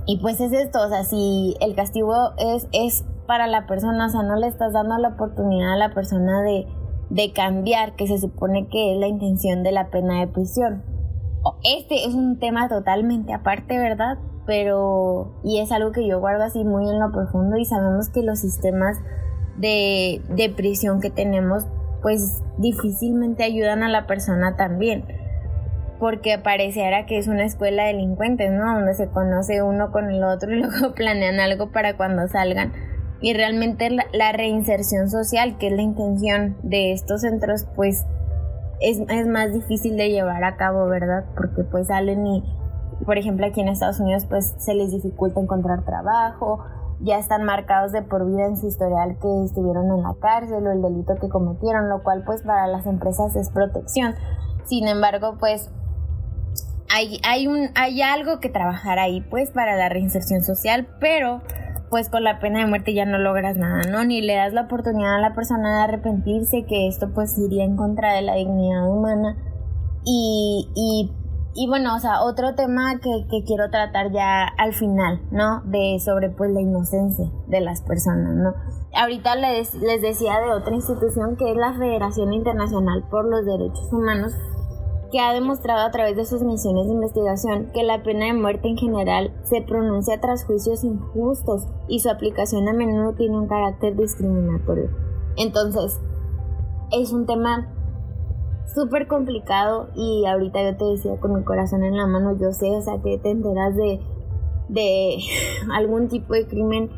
Y 0.05 0.20
pues 0.20 0.39
es 0.39 0.51
esto, 0.51 0.79
o 0.86 0.89
sea, 0.89 1.03
si 1.03 1.55
el 1.62 1.75
castigo 1.75 2.32
es, 2.38 2.67
es 2.74 3.05
para 3.25 3.48
la 3.48 3.67
persona, 3.67 4.08
o 4.08 4.10
sea, 4.10 4.24
no 4.24 4.36
le 4.36 4.48
estás 4.48 4.74
dando 4.74 4.98
la 4.98 5.10
oportunidad 5.10 5.74
a 5.74 5.77
la 5.77 5.93
persona 5.93 6.41
de 6.41 6.67
de 7.13 7.32
cambiar, 7.32 7.96
que 7.96 8.08
se 8.08 8.17
supone 8.17 8.67
que 8.70 8.93
es 8.93 9.00
la 9.00 9.08
intención 9.08 9.62
de 9.62 9.72
la 9.72 9.89
pena 9.89 10.20
de 10.20 10.27
prisión. 10.27 10.84
Este 11.63 12.05
es 12.05 12.15
un 12.15 12.39
tema 12.39 12.67
totalmente 12.67 13.34
aparte, 13.34 13.77
¿verdad? 13.77 14.17
Pero, 14.48 15.36
y 15.43 15.60
es 15.60 15.72
algo 15.72 15.91
que 15.91 16.08
yo 16.08 16.20
guardo 16.20 16.43
así 16.43 16.63
muy 16.63 16.89
en 16.89 17.00
lo 17.00 17.12
profundo 17.12 17.58
y 17.58 17.65
sabemos 17.65 18.10
que 18.10 18.24
los 18.24 18.39
sistemas 18.39 18.98
de, 19.58 20.22
de 20.29 20.50
prisión 20.50 21.01
que 21.01 21.12
tenemos, 21.12 21.67
pues 22.01 22.41
difícilmente 22.58 23.43
ayudan 23.43 23.84
a 23.84 23.89
la 23.89 24.08
persona 24.08 24.55
también. 24.55 25.05
Porque 26.00 26.39
pareciera 26.39 27.05
que 27.05 27.20
es 27.20 27.27
una 27.27 27.46
escuela 27.46 27.84
de 27.84 27.93
delincuentes, 27.93 28.51
¿no? 28.51 28.74
Donde 28.74 28.96
se 28.96 29.08
conoce 29.08 29.62
uno 29.62 29.91
con 29.91 30.10
el 30.10 30.24
otro 30.24 30.51
y 30.51 30.60
luego 30.62 30.96
planean 30.96 31.39
algo 31.39 31.72
para 31.72 31.96
cuando 31.96 32.27
salgan 32.27 32.74
y 33.24 33.34
realmente 33.34 33.89
la, 33.89 34.32
reinserción 34.34 35.10
social, 35.10 35.58
que 35.58 35.68
es 35.68 35.74
la 35.74 35.82
intención 35.82 36.58
de 36.62 36.92
estos 36.92 37.22
centros, 37.22 37.65
pues 37.74 38.06
es, 38.82 39.00
es, 39.08 39.27
más 39.27 39.53
difícil 39.53 39.96
de 39.96 40.10
llevar 40.10 40.44
a 40.44 40.58
cabo, 40.58 40.88
¿verdad? 40.88 41.24
Porque 41.34 41.63
pues 41.63 41.88
salen 41.88 42.27
y, 42.27 42.44
por 43.06 43.18
ejemplo, 43.18 43.46
aquí 43.46 43.62
en 43.62 43.70
Estados 43.70 44.01
Unidos 44.01 44.25
pues 44.27 44.53
se 44.58 44.75
les 44.75 44.92
dificulta 44.92 45.39
encontrar 45.39 45.86
trabajo, 45.86 46.65
ya 47.00 47.18
están 47.18 47.46
marcados 47.46 47.94
de 47.94 48.01
por 48.01 48.25
vida 48.25 48.46
en 48.46 48.58
su 48.58 48.68
historial 48.68 49.18
que 49.22 49.46
estuvieron 49.46 49.86
en 49.86 50.03
la 50.03 50.15
cárcel 50.20 50.68
o 50.68 50.72
el 50.74 50.82
delito 50.82 51.15
que 51.15 51.30
cometieron, 51.30 51.88
lo 51.88 52.03
cual 52.03 52.24
pues 52.25 52.42
para 52.42 52.68
las 52.68 52.86
empresas 52.86 53.38
es 53.38 53.50
protección. 53.51 54.15
Sin 54.65 54.86
embargo, 54.86 55.38
pues 55.39 55.72
hay, 56.94 57.22
hay, 57.25 57.48
un, 57.48 57.70
hay 57.75 58.01
algo 58.01 58.42
que 58.42 58.50
trabajar 58.50 59.00
ahí 59.00 59.22
pues 59.22 59.50
para 59.51 59.77
la 59.77 59.88
reinserción 59.88 60.42
social, 60.42 60.89
pero 61.00 61.42
pues 61.93 62.09
con 62.09 62.23
la 62.23 62.39
pena 62.39 62.57
de 62.57 62.65
muerte 62.65 62.95
ya 62.95 63.05
no 63.05 63.19
logras 63.19 63.55
nada, 63.55 63.83
¿no? 63.83 64.03
Ni 64.03 64.19
le 64.19 64.33
das 64.33 64.51
la 64.51 64.62
oportunidad 64.62 65.13
a 65.13 65.19
la 65.19 65.35
persona 65.35 65.77
de 65.77 65.83
arrepentirse, 65.83 66.65
que 66.67 66.88
esto 66.88 67.12
pues 67.13 67.38
iría 67.38 67.65
en 67.65 67.75
contra 67.75 68.15
de 68.15 68.23
la 68.23 68.33
dignidad 68.33 68.89
humana. 68.89 69.38
Y, 70.03 71.12
y, 71.53 71.67
bueno, 71.67 71.95
o 71.95 72.00
sea, 72.00 72.23
otro 72.23 72.55
tema 72.55 73.00
que, 73.00 73.27
que, 73.29 73.43
quiero 73.45 73.69
tratar 73.69 74.12
ya 74.12 74.43
al 74.43 74.73
final, 74.73 75.21
¿no? 75.29 75.62
De 75.65 76.00
sobre 76.03 76.31
pues 76.31 76.50
la 76.50 76.62
inocencia 76.62 77.29
de 77.45 77.62
las 77.62 77.83
personas, 77.83 78.38
¿no? 78.38 78.55
Ahorita 78.95 79.35
les, 79.35 79.75
les 79.75 80.01
decía 80.01 80.39
de 80.39 80.51
otra 80.51 80.73
institución 80.73 81.35
que 81.35 81.51
es 81.51 81.55
la 81.55 81.73
Federación 81.73 82.33
Internacional 82.33 83.03
por 83.12 83.25
los 83.25 83.45
Derechos 83.45 83.93
Humanos, 83.93 84.33
que 85.13 85.20
ha 85.20 85.32
demostrado 85.32 85.86
a 85.86 85.91
través 85.91 86.15
de 86.17 86.25
sus 86.25 86.41
misiones 86.41 86.88
de 86.88 86.93
investigación 86.93 87.70
que 87.72 87.84
la 87.84 88.01
pena 88.01 88.25
de 88.25 88.34
muerte 88.34 88.67
en 88.67 88.77
general 88.77 89.32
se 89.43 89.62
pronuncia 89.62 90.20
tras 90.20 90.43
juicios 90.43 90.84
injustos 90.84 91.67
y 91.88 92.00
su 92.00 92.10
aplicación 92.10 92.67
a 92.67 92.74
menudo 92.74 93.13
tiene 93.13 93.38
un 93.38 93.48
carácter 93.48 93.96
discriminatorio. 93.96 94.89
Entonces, 95.38 96.01
es 96.91 97.13
un 97.13 97.27
tema 97.27 97.72
súper 98.74 99.08
complicado 99.08 99.91
y 99.93 100.25
ahorita 100.25 100.63
yo 100.63 100.77
te 100.77 100.86
decía 100.86 101.20
con 101.20 101.36
mi 101.36 101.43
corazón 101.43 101.84
en 101.84 101.96
la 101.96 102.08
mano, 102.08 102.36
yo 102.36 102.51
sé, 102.51 102.75
o 102.75 102.82
sea, 102.82 103.00
que 103.03 103.20
te 103.20 103.29
enteras 103.29 103.75
de, 103.75 104.00
de 104.70 105.20
algún 105.75 106.08
tipo 106.08 106.34
de 106.34 106.48
crimen 106.48 106.89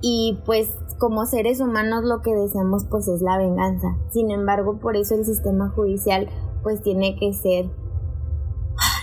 y 0.00 0.38
pues 0.46 0.70
como 1.00 1.26
seres 1.26 1.60
humanos 1.60 2.04
lo 2.04 2.22
que 2.22 2.34
deseamos 2.34 2.84
pues 2.88 3.08
es 3.08 3.20
la 3.20 3.36
venganza. 3.36 3.96
Sin 4.10 4.30
embargo, 4.30 4.78
por 4.78 4.96
eso 4.96 5.16
el 5.16 5.24
sistema 5.24 5.70
judicial 5.70 6.28
pues 6.64 6.82
tiene 6.82 7.16
que 7.16 7.32
ser 7.32 7.66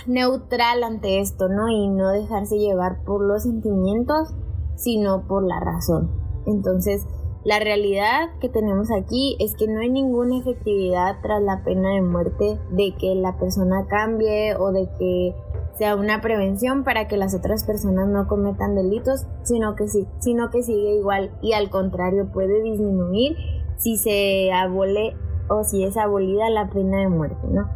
neutral 0.06 0.84
ante 0.84 1.20
esto, 1.20 1.48
¿no? 1.48 1.70
Y 1.70 1.88
no 1.88 2.10
dejarse 2.10 2.58
llevar 2.58 3.02
por 3.04 3.24
los 3.24 3.44
sentimientos 3.44 4.34
sino 4.76 5.26
por 5.26 5.46
la 5.46 5.60
razón. 5.60 6.10
Entonces, 6.46 7.06
la 7.44 7.58
realidad 7.58 8.30
que 8.40 8.48
tenemos 8.48 8.90
aquí 8.90 9.36
es 9.40 9.54
que 9.56 9.66
no 9.66 9.80
hay 9.80 9.90
ninguna 9.90 10.38
efectividad 10.38 11.16
tras 11.22 11.42
la 11.42 11.64
pena 11.64 11.90
de 11.90 12.02
muerte 12.02 12.58
de 12.70 12.94
que 12.98 13.14
la 13.14 13.36
persona 13.38 13.86
cambie 13.88 14.54
o 14.56 14.70
de 14.70 14.88
que 14.98 15.34
sea 15.76 15.96
una 15.96 16.20
prevención 16.20 16.84
para 16.84 17.08
que 17.08 17.16
las 17.16 17.34
otras 17.34 17.64
personas 17.64 18.08
no 18.08 18.28
cometan 18.28 18.74
delitos, 18.74 19.26
sino 19.42 19.74
que 19.74 19.88
sí, 19.88 20.06
sino 20.20 20.50
que 20.50 20.62
sigue 20.62 20.96
igual 20.96 21.32
y 21.42 21.54
al 21.54 21.70
contrario 21.70 22.30
puede 22.32 22.62
disminuir 22.62 23.36
si 23.78 23.96
se 23.96 24.52
abole 24.52 25.16
o 25.48 25.64
si 25.64 25.84
es 25.84 25.96
abolida 25.96 26.50
la 26.50 26.68
pena 26.70 27.00
de 27.00 27.08
muerte, 27.08 27.46
¿no? 27.48 27.68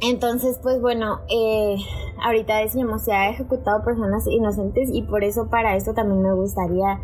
Entonces, 0.00 0.58
pues 0.62 0.80
bueno, 0.80 1.20
eh, 1.28 1.76
ahorita 2.22 2.58
decimos, 2.58 3.02
se 3.04 3.12
ha 3.12 3.30
ejecutado 3.30 3.84
personas 3.84 4.26
inocentes 4.26 4.90
y 4.92 5.02
por 5.02 5.24
eso 5.24 5.48
para 5.48 5.76
esto 5.76 5.94
también 5.94 6.22
me 6.22 6.32
gustaría 6.34 7.00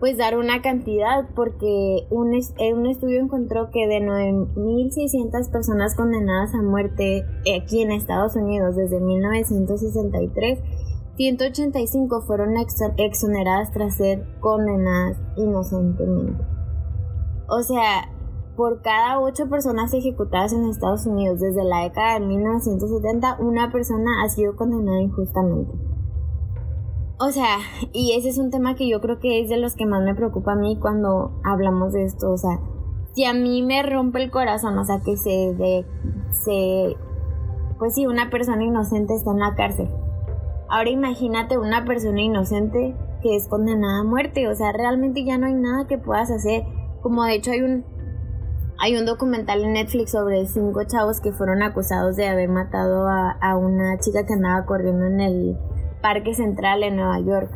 pues 0.00 0.18
dar 0.18 0.36
una 0.36 0.60
cantidad 0.60 1.26
porque 1.34 2.06
un, 2.10 2.34
eh, 2.34 2.74
un 2.74 2.86
estudio 2.86 3.20
encontró 3.20 3.70
que 3.70 3.86
de 3.86 4.00
9.600 4.00 5.50
personas 5.50 5.94
condenadas 5.96 6.54
a 6.54 6.62
muerte 6.62 7.24
aquí 7.56 7.80
en 7.80 7.92
Estados 7.92 8.36
Unidos 8.36 8.76
desde 8.76 9.00
1963, 9.00 10.58
185 11.16 12.22
fueron 12.22 12.54
exoneradas 12.98 13.72
tras 13.72 13.96
ser 13.96 14.26
condenadas 14.40 15.16
inocentemente. 15.36 16.42
O 17.48 17.62
sea, 17.62 18.10
por 18.56 18.82
cada 18.82 19.20
8 19.20 19.48
personas 19.48 19.92
ejecutadas 19.92 20.52
en 20.52 20.64
Estados 20.64 21.06
Unidos 21.06 21.40
desde 21.40 21.64
la 21.64 21.82
década 21.82 22.18
de 22.18 22.26
1970, 22.26 23.38
una 23.40 23.72
persona 23.72 24.22
ha 24.24 24.28
sido 24.28 24.56
condenada 24.56 25.00
injustamente. 25.00 25.72
O 27.18 27.30
sea, 27.30 27.58
y 27.92 28.16
ese 28.16 28.28
es 28.28 28.38
un 28.38 28.50
tema 28.50 28.74
que 28.74 28.88
yo 28.88 29.00
creo 29.00 29.20
que 29.20 29.40
es 29.40 29.48
de 29.48 29.56
los 29.56 29.74
que 29.74 29.86
más 29.86 30.02
me 30.02 30.14
preocupa 30.14 30.52
a 30.52 30.56
mí 30.56 30.78
cuando 30.80 31.32
hablamos 31.44 31.92
de 31.92 32.04
esto. 32.04 32.32
O 32.32 32.36
sea, 32.36 32.60
si 33.14 33.24
a 33.24 33.32
mí 33.32 33.62
me 33.62 33.82
rompe 33.82 34.22
el 34.22 34.30
corazón, 34.30 34.76
o 34.78 34.84
sea, 34.84 35.00
que 35.00 35.16
se 35.16 35.54
de, 35.54 35.86
se, 36.30 36.96
pues 37.78 37.94
sí, 37.94 38.06
una 38.06 38.30
persona 38.30 38.64
inocente 38.64 39.14
está 39.14 39.30
en 39.30 39.38
la 39.38 39.54
cárcel. 39.54 39.88
Ahora 40.68 40.90
imagínate 40.90 41.56
una 41.56 41.84
persona 41.84 42.20
inocente 42.20 42.96
que 43.22 43.36
es 43.36 43.46
condenada 43.46 44.00
a 44.00 44.04
muerte. 44.04 44.48
O 44.48 44.54
sea, 44.54 44.72
realmente 44.72 45.24
ya 45.24 45.38
no 45.38 45.46
hay 45.46 45.54
nada 45.54 45.86
que 45.86 45.98
puedas 45.98 46.30
hacer. 46.30 46.64
Como 47.00 47.22
de 47.24 47.34
hecho 47.34 47.52
hay 47.52 47.62
un, 47.62 47.84
hay 48.78 48.96
un 48.96 49.06
documental 49.06 49.62
en 49.62 49.74
Netflix 49.74 50.12
sobre 50.12 50.46
cinco 50.46 50.84
chavos 50.84 51.20
que 51.20 51.32
fueron 51.32 51.62
acusados 51.62 52.16
de 52.16 52.26
haber 52.26 52.48
matado 52.48 53.06
a, 53.08 53.56
una 53.56 53.98
chica 53.98 54.26
que 54.26 54.34
andaba 54.34 54.66
corriendo 54.66 55.06
en 55.06 55.20
el 55.20 55.56
Parque 56.02 56.34
Central 56.34 56.82
en 56.82 56.96
Nueva 56.96 57.20
York. 57.20 57.50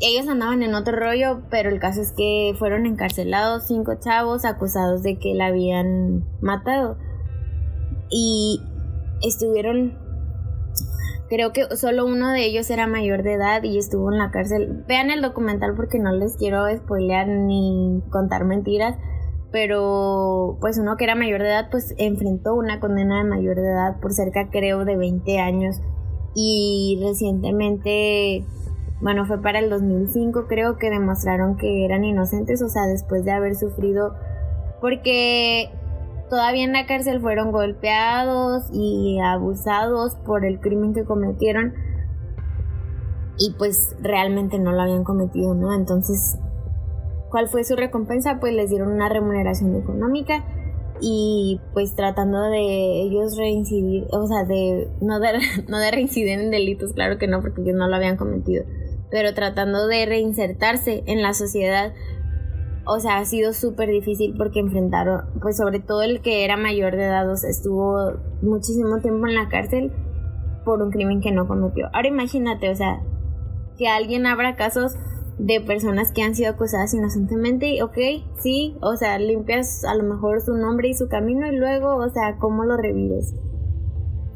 Ellos 0.00 0.26
andaban 0.28 0.62
en 0.62 0.74
otro 0.74 0.96
rollo, 0.96 1.42
pero 1.50 1.68
el 1.68 1.78
caso 1.78 2.00
es 2.00 2.12
que 2.12 2.54
fueron 2.58 2.86
encarcelados 2.86 3.66
cinco 3.66 3.92
chavos 4.00 4.44
acusados 4.46 5.02
de 5.02 5.18
que 5.18 5.34
la 5.34 5.46
habían 5.46 6.24
matado. 6.40 6.96
Y 8.08 8.62
estuvieron 9.22 9.98
creo 11.28 11.52
que 11.52 11.76
solo 11.76 12.06
uno 12.06 12.32
de 12.32 12.44
ellos 12.44 12.68
era 12.70 12.88
mayor 12.88 13.22
de 13.22 13.34
edad 13.34 13.62
y 13.62 13.78
estuvo 13.78 14.10
en 14.10 14.18
la 14.18 14.32
cárcel. 14.32 14.84
Vean 14.88 15.10
el 15.10 15.22
documental 15.22 15.74
porque 15.76 16.00
no 16.00 16.12
les 16.12 16.36
quiero 16.36 16.64
spoilear 16.76 17.28
ni 17.28 18.02
contar 18.10 18.44
mentiras, 18.44 18.96
pero 19.52 20.56
pues 20.60 20.78
uno 20.78 20.96
que 20.96 21.04
era 21.04 21.14
mayor 21.14 21.42
de 21.42 21.48
edad 21.48 21.68
pues 21.70 21.94
enfrentó 21.98 22.54
una 22.54 22.80
condena 22.80 23.18
de 23.18 23.28
mayor 23.28 23.56
de 23.56 23.68
edad 23.68 24.00
por 24.00 24.12
cerca 24.12 24.48
creo 24.50 24.84
de 24.84 24.96
20 24.96 25.38
años 25.38 25.80
y 26.34 27.00
recientemente, 27.02 28.44
bueno, 29.00 29.26
fue 29.26 29.42
para 29.42 29.58
el 29.58 29.70
2005 29.70 30.46
creo 30.46 30.76
que 30.76 30.90
demostraron 30.90 31.56
que 31.56 31.84
eran 31.84 32.04
inocentes, 32.04 32.62
o 32.62 32.68
sea, 32.68 32.86
después 32.86 33.24
de 33.24 33.32
haber 33.32 33.56
sufrido, 33.56 34.14
porque 34.80 35.70
todavía 36.28 36.64
en 36.64 36.72
la 36.72 36.86
cárcel 36.86 37.20
fueron 37.20 37.50
golpeados 37.50 38.70
y 38.72 39.18
abusados 39.20 40.14
por 40.24 40.44
el 40.44 40.60
crimen 40.60 40.94
que 40.94 41.04
cometieron 41.04 41.74
y 43.36 43.54
pues 43.58 43.96
realmente 44.00 44.58
no 44.58 44.70
lo 44.70 44.82
habían 44.82 45.02
cometido, 45.02 45.54
¿no? 45.54 45.74
Entonces, 45.74 46.38
¿cuál 47.30 47.48
fue 47.48 47.64
su 47.64 47.76
recompensa? 47.76 48.38
Pues 48.40 48.52
les 48.54 48.70
dieron 48.70 48.92
una 48.92 49.08
remuneración 49.08 49.74
económica 49.76 50.44
y 51.00 51.60
pues 51.72 51.94
tratando 51.94 52.42
de 52.42 53.02
ellos 53.02 53.36
reincidir, 53.38 54.06
o 54.12 54.26
sea, 54.26 54.44
de 54.44 54.88
no 55.00 55.18
de, 55.18 55.28
no 55.68 55.78
de 55.78 55.90
reincidir 55.90 56.38
en 56.38 56.50
delitos, 56.50 56.92
claro 56.92 57.18
que 57.18 57.26
no, 57.26 57.40
porque 57.40 57.62
ellos 57.62 57.74
no 57.74 57.88
lo 57.88 57.96
habían 57.96 58.16
cometido, 58.16 58.64
pero 59.10 59.32
tratando 59.34 59.86
de 59.86 60.04
reinsertarse 60.06 61.02
en 61.06 61.22
la 61.22 61.32
sociedad, 61.32 61.94
o 62.86 62.98
sea, 62.98 63.18
ha 63.18 63.24
sido 63.24 63.52
súper 63.52 63.88
difícil 63.88 64.34
porque 64.36 64.60
enfrentaron, 64.60 65.22
pues 65.40 65.56
sobre 65.56 65.80
todo 65.80 66.02
el 66.02 66.20
que 66.20 66.44
era 66.44 66.56
mayor 66.56 66.96
de 66.96 67.04
edad, 67.04 67.30
o 67.30 67.36
sea, 67.36 67.50
estuvo 67.50 67.96
muchísimo 68.42 69.00
tiempo 69.00 69.26
en 69.26 69.34
la 69.34 69.48
cárcel 69.48 69.92
por 70.64 70.82
un 70.82 70.90
crimen 70.90 71.20
que 71.20 71.32
no 71.32 71.46
cometió. 71.46 71.88
Ahora 71.92 72.08
imagínate, 72.08 72.68
o 72.68 72.74
sea, 72.74 73.02
que 73.78 73.88
alguien 73.88 74.26
abra 74.26 74.56
casos 74.56 74.94
de 75.42 75.60
personas 75.62 76.12
que 76.12 76.22
han 76.22 76.34
sido 76.34 76.50
acusadas 76.50 76.92
inocentemente, 76.92 77.82
ok, 77.82 77.96
sí, 78.38 78.76
o 78.82 78.96
sea, 78.96 79.18
limpias 79.18 79.84
a 79.84 79.94
lo 79.94 80.02
mejor 80.02 80.42
su 80.42 80.54
nombre 80.54 80.88
y 80.88 80.94
su 80.94 81.08
camino 81.08 81.46
y 81.46 81.56
luego, 81.56 81.96
o 81.96 82.10
sea, 82.10 82.36
¿cómo 82.38 82.64
lo 82.64 82.76
revives? 82.76 83.34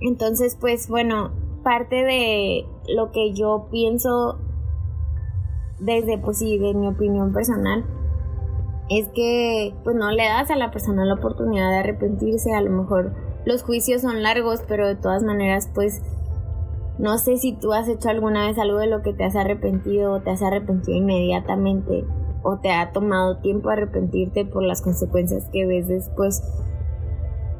Entonces, 0.01 0.57
pues 0.59 0.89
bueno, 0.89 1.33
parte 1.63 1.97
de 1.97 2.67
lo 2.89 3.13
que 3.13 3.35
yo 3.35 3.69
pienso 3.71 4.39
desde, 5.79 6.17
pues 6.17 6.39
sí, 6.39 6.57
de 6.57 6.73
mi 6.73 6.89
opinión 6.89 7.35
personal, 7.35 7.85
es 8.89 9.09
que 9.09 9.75
pues 9.85 9.97
no 9.97 10.11
le 10.11 10.25
das 10.25 10.51
a 10.51 10.57
la 10.57 10.71
persona 10.71 11.05
la 11.05 11.15
oportunidad 11.15 11.69
de 11.71 11.79
arrepentirse, 11.79 12.55
a 12.55 12.63
lo 12.63 12.71
mejor 12.71 13.13
los 13.45 13.63
juicios 13.63 14.01
son 14.01 14.23
largos, 14.23 14.63
pero 14.67 14.87
de 14.87 14.97
todas 14.97 15.23
maneras, 15.23 15.71
pues 15.75 16.01
no 16.99 17.19
sé 17.19 17.39
si 17.39 17.53
tú 17.53 17.73
has 17.73 17.89
hecho 17.89 18.09
alguna 18.09 18.47
vez 18.47 18.59
algo 18.59 18.79
de 18.79 18.87
lo 18.87 19.03
que 19.03 19.13
te 19.13 19.25
has 19.25 19.35
arrepentido 19.35 20.13
o 20.13 20.21
te 20.21 20.31
has 20.31 20.43
arrepentido 20.43 20.97
inmediatamente 20.97 22.05
o 22.43 22.59
te 22.59 22.71
ha 22.71 22.93
tomado 22.93 23.39
tiempo 23.39 23.71
arrepentirte 23.71 24.45
por 24.45 24.63
las 24.63 24.83
consecuencias 24.83 25.49
que 25.53 25.67
ves 25.67 25.89
después. 25.89 26.43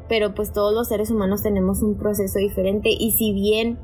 Pero 0.07 0.35
pues 0.35 0.53
todos 0.53 0.73
los 0.73 0.87
seres 0.87 1.09
humanos 1.09 1.41
tenemos 1.41 1.81
un 1.81 1.97
proceso 1.97 2.39
diferente 2.39 2.89
y 2.97 3.11
si 3.11 3.33
bien 3.33 3.79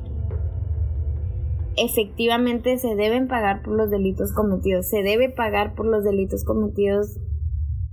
efectivamente 1.75 2.77
se 2.77 2.95
deben 2.95 3.27
pagar 3.27 3.63
por 3.63 3.73
los 3.73 3.89
delitos 3.89 4.31
cometidos, 4.33 4.87
se 4.87 5.03
debe 5.03 5.29
pagar 5.29 5.73
por 5.73 5.85
los 5.85 6.03
delitos 6.03 6.43
cometidos, 6.43 7.17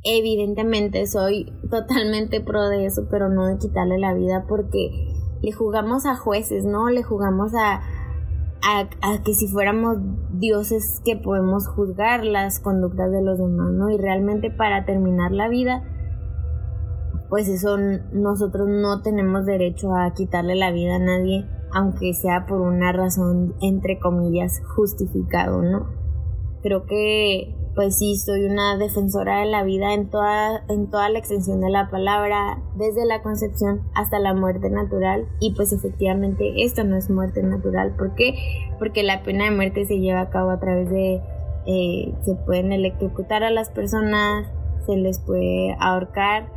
evidentemente 0.04 1.06
soy 1.06 1.52
totalmente 1.70 2.40
pro 2.40 2.68
de 2.68 2.86
eso, 2.86 3.08
pero 3.10 3.28
no 3.28 3.46
de 3.46 3.58
quitarle 3.58 3.98
la 3.98 4.14
vida 4.14 4.44
porque 4.48 4.90
le 5.42 5.52
jugamos 5.52 6.06
a 6.06 6.16
jueces, 6.16 6.64
¿no? 6.64 6.88
Le 6.88 7.02
jugamos 7.02 7.52
a, 7.54 7.80
a, 8.62 9.22
que 9.24 9.34
si 9.34 9.48
fuéramos 9.48 9.98
dioses 10.32 11.00
que 11.04 11.16
podemos 11.16 11.66
juzgar 11.68 12.24
las 12.24 12.60
conductas 12.60 13.10
de 13.10 13.22
los 13.22 13.38
demás, 13.38 13.72
¿no? 13.72 13.90
Y 13.90 13.98
realmente 13.98 14.50
para 14.50 14.84
terminar 14.84 15.32
la 15.32 15.48
vida, 15.48 15.84
pues 17.28 17.48
eso 17.48 17.76
nosotros 18.12 18.68
no 18.68 19.02
tenemos 19.02 19.44
derecho 19.44 19.94
a 19.94 20.12
quitarle 20.14 20.54
la 20.54 20.72
vida 20.72 20.96
a 20.96 21.00
nadie, 21.00 21.46
aunque 21.72 22.14
sea 22.14 22.46
por 22.46 22.60
una 22.60 22.92
razón 22.92 23.54
entre 23.60 23.98
comillas 23.98 24.62
justificado, 24.74 25.62
¿no? 25.62 25.90
Creo 26.62 26.84
que 26.86 27.54
pues 27.78 27.96
sí, 27.96 28.16
soy 28.16 28.44
una 28.44 28.76
defensora 28.76 29.38
de 29.38 29.46
la 29.46 29.62
vida 29.62 29.94
en 29.94 30.10
toda, 30.10 30.64
en 30.68 30.90
toda 30.90 31.08
la 31.10 31.20
extensión 31.20 31.60
de 31.60 31.70
la 31.70 31.88
palabra, 31.90 32.60
desde 32.74 33.06
la 33.06 33.22
concepción 33.22 33.82
hasta 33.94 34.18
la 34.18 34.34
muerte 34.34 34.68
natural. 34.68 35.28
Y 35.38 35.54
pues 35.54 35.72
efectivamente 35.72 36.64
esto 36.64 36.82
no 36.82 36.96
es 36.96 37.08
muerte 37.08 37.40
natural. 37.40 37.94
¿Por 37.94 38.16
qué? 38.16 38.34
Porque 38.80 39.04
la 39.04 39.22
pena 39.22 39.44
de 39.44 39.52
muerte 39.52 39.86
se 39.86 40.00
lleva 40.00 40.22
a 40.22 40.30
cabo 40.30 40.50
a 40.50 40.58
través 40.58 40.90
de... 40.90 41.22
Eh, 41.66 42.14
se 42.24 42.34
pueden 42.34 42.72
electrocutar 42.72 43.44
a 43.44 43.50
las 43.50 43.70
personas, 43.70 44.48
se 44.84 44.96
les 44.96 45.20
puede 45.20 45.76
ahorcar, 45.78 46.48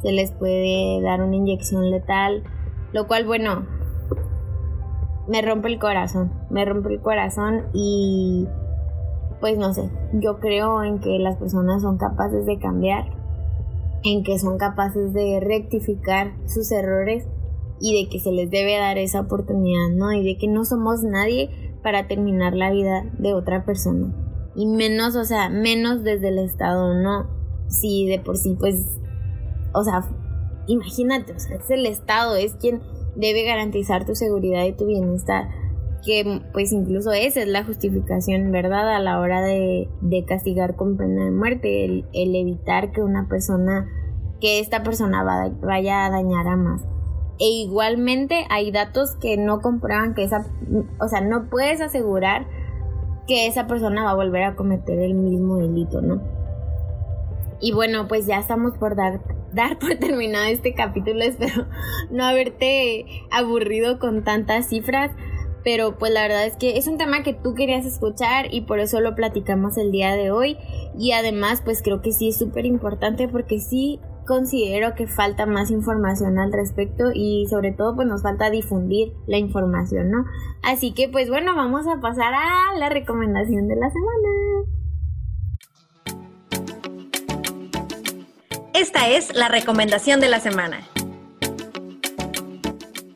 se 0.00 0.12
les 0.12 0.32
puede 0.32 1.02
dar 1.02 1.20
una 1.20 1.36
inyección 1.36 1.90
letal, 1.90 2.42
lo 2.94 3.06
cual, 3.06 3.26
bueno, 3.26 3.66
me 5.28 5.42
rompe 5.42 5.68
el 5.68 5.78
corazón, 5.78 6.32
me 6.48 6.64
rompe 6.64 6.88
el 6.88 7.02
corazón 7.02 7.66
y 7.74 8.48
pues 9.40 9.56
no 9.58 9.72
sé, 9.72 9.90
yo 10.12 10.38
creo 10.38 10.82
en 10.82 11.00
que 11.00 11.18
las 11.18 11.36
personas 11.36 11.82
son 11.82 11.96
capaces 11.96 12.44
de 12.46 12.58
cambiar, 12.58 13.04
en 14.04 14.22
que 14.22 14.38
son 14.38 14.58
capaces 14.58 15.12
de 15.12 15.40
rectificar 15.40 16.32
sus 16.46 16.70
errores 16.72 17.26
y 17.80 18.02
de 18.02 18.10
que 18.10 18.20
se 18.20 18.32
les 18.32 18.50
debe 18.50 18.78
dar 18.78 18.98
esa 18.98 19.20
oportunidad, 19.20 19.90
¿no? 19.94 20.12
Y 20.12 20.22
de 20.24 20.36
que 20.38 20.48
no 20.48 20.64
somos 20.64 21.02
nadie 21.02 21.74
para 21.82 22.06
terminar 22.06 22.54
la 22.54 22.70
vida 22.70 23.04
de 23.18 23.32
otra 23.32 23.64
persona. 23.64 24.14
Y 24.54 24.66
menos, 24.66 25.16
o 25.16 25.24
sea, 25.24 25.48
menos 25.48 26.02
desde 26.02 26.28
el 26.28 26.38
Estado, 26.38 26.94
¿no? 26.94 27.26
Si 27.68 28.06
de 28.06 28.18
por 28.18 28.36
sí, 28.36 28.56
pues, 28.58 28.84
o 29.72 29.82
sea, 29.82 30.04
imagínate, 30.66 31.32
o 31.32 31.38
sea, 31.38 31.56
es 31.56 31.70
el 31.70 31.86
Estado, 31.86 32.36
es 32.36 32.54
quien 32.56 32.82
debe 33.16 33.44
garantizar 33.44 34.04
tu 34.04 34.14
seguridad 34.14 34.64
y 34.64 34.72
tu 34.72 34.86
bienestar 34.86 35.48
que 36.04 36.42
pues 36.52 36.72
incluso 36.72 37.12
esa 37.12 37.42
es 37.42 37.48
la 37.48 37.64
justificación, 37.64 38.50
¿verdad? 38.52 38.94
A 38.94 39.00
la 39.00 39.20
hora 39.20 39.42
de, 39.42 39.88
de 40.00 40.24
castigar 40.24 40.76
con 40.76 40.96
pena 40.96 41.24
de 41.24 41.30
muerte, 41.30 41.84
el, 41.84 42.06
el, 42.12 42.34
evitar 42.34 42.92
que 42.92 43.02
una 43.02 43.28
persona, 43.28 43.88
que 44.40 44.60
esta 44.60 44.82
persona 44.82 45.22
vaya 45.60 46.06
a 46.06 46.10
dañar 46.10 46.46
a 46.48 46.56
más. 46.56 46.82
E 47.38 47.48
igualmente 47.48 48.44
hay 48.50 48.70
datos 48.70 49.14
que 49.16 49.36
no 49.36 49.60
comprueban 49.60 50.14
que 50.14 50.24
esa, 50.24 50.46
o 51.00 51.08
sea, 51.08 51.20
no 51.20 51.48
puedes 51.48 51.80
asegurar 51.80 52.46
que 53.26 53.46
esa 53.46 53.66
persona 53.66 54.04
va 54.04 54.10
a 54.10 54.14
volver 54.14 54.42
a 54.42 54.56
cometer 54.56 54.98
el 54.98 55.14
mismo 55.14 55.56
delito, 55.56 56.00
¿no? 56.02 56.20
Y 57.60 57.72
bueno, 57.72 58.08
pues 58.08 58.26
ya 58.26 58.38
estamos 58.38 58.76
por 58.78 58.96
dar, 58.96 59.20
dar 59.52 59.78
por 59.78 59.94
terminado 59.96 60.46
este 60.46 60.74
capítulo. 60.74 61.22
Espero 61.22 61.66
no 62.10 62.24
haberte 62.24 63.06
aburrido 63.30 63.98
con 63.98 64.24
tantas 64.24 64.68
cifras. 64.68 65.10
Pero 65.64 65.98
pues 65.98 66.12
la 66.12 66.22
verdad 66.22 66.46
es 66.46 66.56
que 66.56 66.78
es 66.78 66.86
un 66.86 66.98
tema 66.98 67.22
que 67.22 67.34
tú 67.34 67.54
querías 67.54 67.84
escuchar 67.84 68.52
y 68.52 68.62
por 68.62 68.80
eso 68.80 69.00
lo 69.00 69.14
platicamos 69.14 69.76
el 69.76 69.92
día 69.92 70.16
de 70.16 70.30
hoy. 70.30 70.56
Y 70.98 71.12
además 71.12 71.62
pues 71.64 71.82
creo 71.82 72.02
que 72.02 72.12
sí 72.12 72.28
es 72.28 72.38
súper 72.38 72.66
importante 72.66 73.28
porque 73.28 73.60
sí 73.60 74.00
considero 74.26 74.94
que 74.94 75.06
falta 75.06 75.44
más 75.44 75.70
información 75.70 76.38
al 76.38 76.52
respecto 76.52 77.10
y 77.12 77.46
sobre 77.50 77.72
todo 77.72 77.96
pues 77.96 78.06
nos 78.06 78.22
falta 78.22 78.48
difundir 78.50 79.12
la 79.26 79.38
información, 79.38 80.10
¿no? 80.10 80.24
Así 80.62 80.92
que 80.92 81.08
pues 81.08 81.28
bueno, 81.28 81.56
vamos 81.56 81.86
a 81.86 82.00
pasar 82.00 82.32
a 82.34 82.78
la 82.78 82.88
recomendación 82.88 83.66
de 83.66 83.76
la 83.76 83.90
semana. 83.90 84.28
Esta 88.72 89.08
es 89.08 89.34
la 89.34 89.48
recomendación 89.48 90.20
de 90.20 90.28
la 90.28 90.40
semana. 90.40 90.78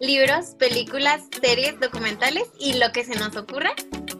Libros, 0.04 0.54
películas, 0.58 1.22
series, 1.40 1.80
documentales 1.80 2.44
y 2.60 2.74
lo 2.74 2.92
que 2.92 3.04
se 3.04 3.18
nos 3.18 3.34
ocurra 3.36 3.70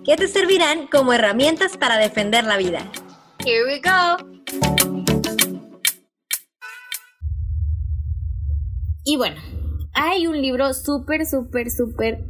que 0.03 0.17
te 0.17 0.29
servirán 0.29 0.87
como 0.87 1.13
herramientas 1.13 1.77
para 1.77 1.99
defender 1.99 2.45
la 2.45 2.57
vida. 2.57 2.91
Here 3.45 3.65
we 3.67 3.81
go. 3.81 4.17
Y 9.05 9.19
bueno, 9.19 9.37
hay 9.93 10.27
un 10.27 10.41
libro 10.41 10.73
súper, 10.73 11.27
súper, 11.27 11.71
súper 11.71 12.25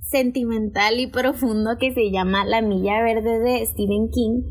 sentimental 0.00 0.98
y 0.98 1.06
profundo 1.06 1.76
que 1.78 1.94
se 1.94 2.10
llama 2.10 2.44
La 2.44 2.60
Milla 2.60 3.02
Verde 3.02 3.38
de 3.38 3.64
Stephen 3.66 4.10
King. 4.10 4.42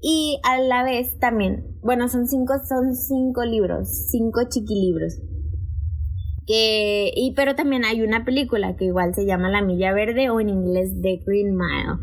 Y 0.00 0.38
a 0.44 0.60
la 0.60 0.84
vez 0.84 1.18
también, 1.18 1.76
bueno, 1.82 2.08
son 2.08 2.28
cinco, 2.28 2.54
son 2.68 2.94
cinco 2.94 3.44
libros, 3.44 3.88
cinco 4.12 4.42
chiquilibros. 4.48 5.14
Que, 6.46 7.12
y, 7.14 7.34
pero 7.34 7.54
también 7.54 7.84
hay 7.84 8.02
una 8.02 8.24
película 8.24 8.76
que 8.76 8.86
igual 8.86 9.14
se 9.14 9.26
llama 9.26 9.48
La 9.48 9.62
Milla 9.62 9.92
Verde 9.92 10.28
o 10.30 10.40
en 10.40 10.48
inglés 10.48 10.90
The 11.02 11.22
Green 11.24 11.54
Mile. 11.54 11.98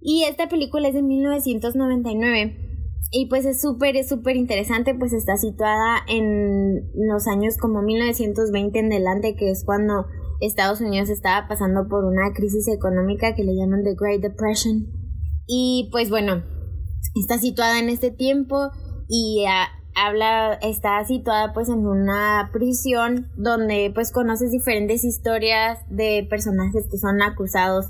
Y 0.00 0.24
esta 0.24 0.48
película 0.48 0.88
es 0.88 0.94
de 0.94 1.02
1999 1.02 2.62
y 3.14 3.26
pues 3.26 3.44
es 3.44 3.60
súper, 3.60 4.02
súper 4.04 4.36
interesante, 4.36 4.94
pues 4.94 5.12
está 5.12 5.36
situada 5.36 5.98
en 6.08 6.90
los 6.94 7.28
años 7.28 7.58
como 7.58 7.82
1920 7.82 8.78
en 8.78 8.86
adelante, 8.90 9.36
que 9.36 9.50
es 9.50 9.64
cuando 9.66 10.06
Estados 10.40 10.80
Unidos 10.80 11.10
estaba 11.10 11.46
pasando 11.46 11.86
por 11.88 12.06
una 12.06 12.32
crisis 12.32 12.66
económica 12.68 13.34
que 13.34 13.44
le 13.44 13.54
llaman 13.54 13.84
The 13.84 13.96
Great 13.98 14.22
Depression. 14.22 14.86
Y 15.46 15.90
pues 15.92 16.08
bueno, 16.08 16.42
está 17.14 17.38
situada 17.38 17.78
en 17.80 17.90
este 17.90 18.10
tiempo 18.10 18.70
y 19.08 19.44
ah, 19.46 19.68
habla, 19.94 20.54
está 20.62 21.04
situada 21.04 21.52
pues 21.52 21.68
en 21.68 21.86
una 21.86 22.50
prisión 22.52 23.28
donde 23.36 23.90
pues 23.94 24.12
conoces 24.12 24.50
diferentes 24.50 25.04
historias 25.04 25.78
de 25.88 26.26
personajes 26.28 26.86
que 26.90 26.98
son 26.98 27.22
acusados 27.22 27.86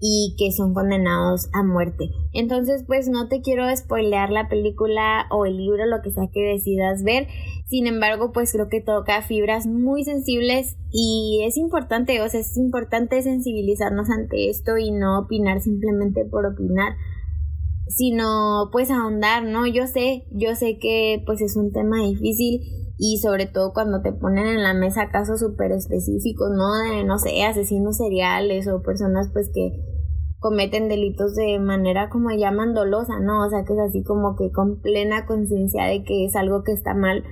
y 0.00 0.34
que 0.38 0.50
son 0.50 0.72
condenados 0.72 1.50
a 1.52 1.62
muerte. 1.62 2.10
Entonces, 2.32 2.84
pues 2.86 3.08
no 3.08 3.28
te 3.28 3.42
quiero 3.42 3.64
spoilear 3.76 4.30
la 4.30 4.48
película 4.48 5.26
o 5.30 5.44
el 5.44 5.58
libro, 5.58 5.84
lo 5.86 6.00
que 6.00 6.10
sea 6.10 6.28
que 6.32 6.40
decidas 6.40 7.02
ver. 7.04 7.28
Sin 7.66 7.86
embargo, 7.86 8.32
pues 8.32 8.52
creo 8.52 8.68
que 8.68 8.80
toca 8.80 9.20
fibras 9.22 9.66
muy 9.66 10.04
sensibles 10.04 10.76
y 10.90 11.44
es 11.46 11.56
importante, 11.56 12.20
o 12.22 12.28
sea, 12.28 12.40
es 12.40 12.56
importante 12.56 13.20
sensibilizarnos 13.22 14.08
ante 14.10 14.48
esto 14.48 14.78
y 14.78 14.90
no 14.90 15.20
opinar 15.20 15.60
simplemente 15.60 16.24
por 16.24 16.46
opinar, 16.46 16.96
sino 17.90 18.68
pues 18.70 18.90
ahondar, 18.90 19.44
¿no? 19.44 19.66
Yo 19.66 19.86
sé, 19.86 20.24
yo 20.30 20.54
sé 20.54 20.78
que 20.78 21.22
pues 21.26 21.40
es 21.40 21.56
un 21.56 21.72
tema 21.72 21.98
difícil 21.98 22.62
y 22.98 23.18
sobre 23.18 23.46
todo 23.46 23.72
cuando 23.72 24.00
te 24.00 24.12
ponen 24.12 24.46
en 24.46 24.62
la 24.62 24.74
mesa 24.74 25.08
casos 25.10 25.40
súper 25.40 25.72
específicos, 25.72 26.50
¿no? 26.50 26.72
De, 26.78 27.04
no 27.04 27.18
sé, 27.18 27.42
asesinos 27.42 27.96
seriales 27.96 28.68
o 28.68 28.82
personas 28.82 29.30
pues 29.32 29.50
que 29.52 29.72
cometen 30.38 30.88
delitos 30.88 31.34
de 31.34 31.58
manera 31.58 32.08
como 32.08 32.30
llaman 32.30 32.74
dolosa, 32.74 33.18
¿no? 33.20 33.44
O 33.44 33.50
sea, 33.50 33.64
que 33.64 33.74
es 33.74 33.78
así 33.78 34.02
como 34.02 34.36
que 34.36 34.50
con 34.52 34.80
plena 34.80 35.26
conciencia 35.26 35.84
de 35.84 36.04
que 36.04 36.24
es 36.24 36.36
algo 36.36 36.62
que 36.62 36.72
está 36.72 36.94
mal. 36.94 37.24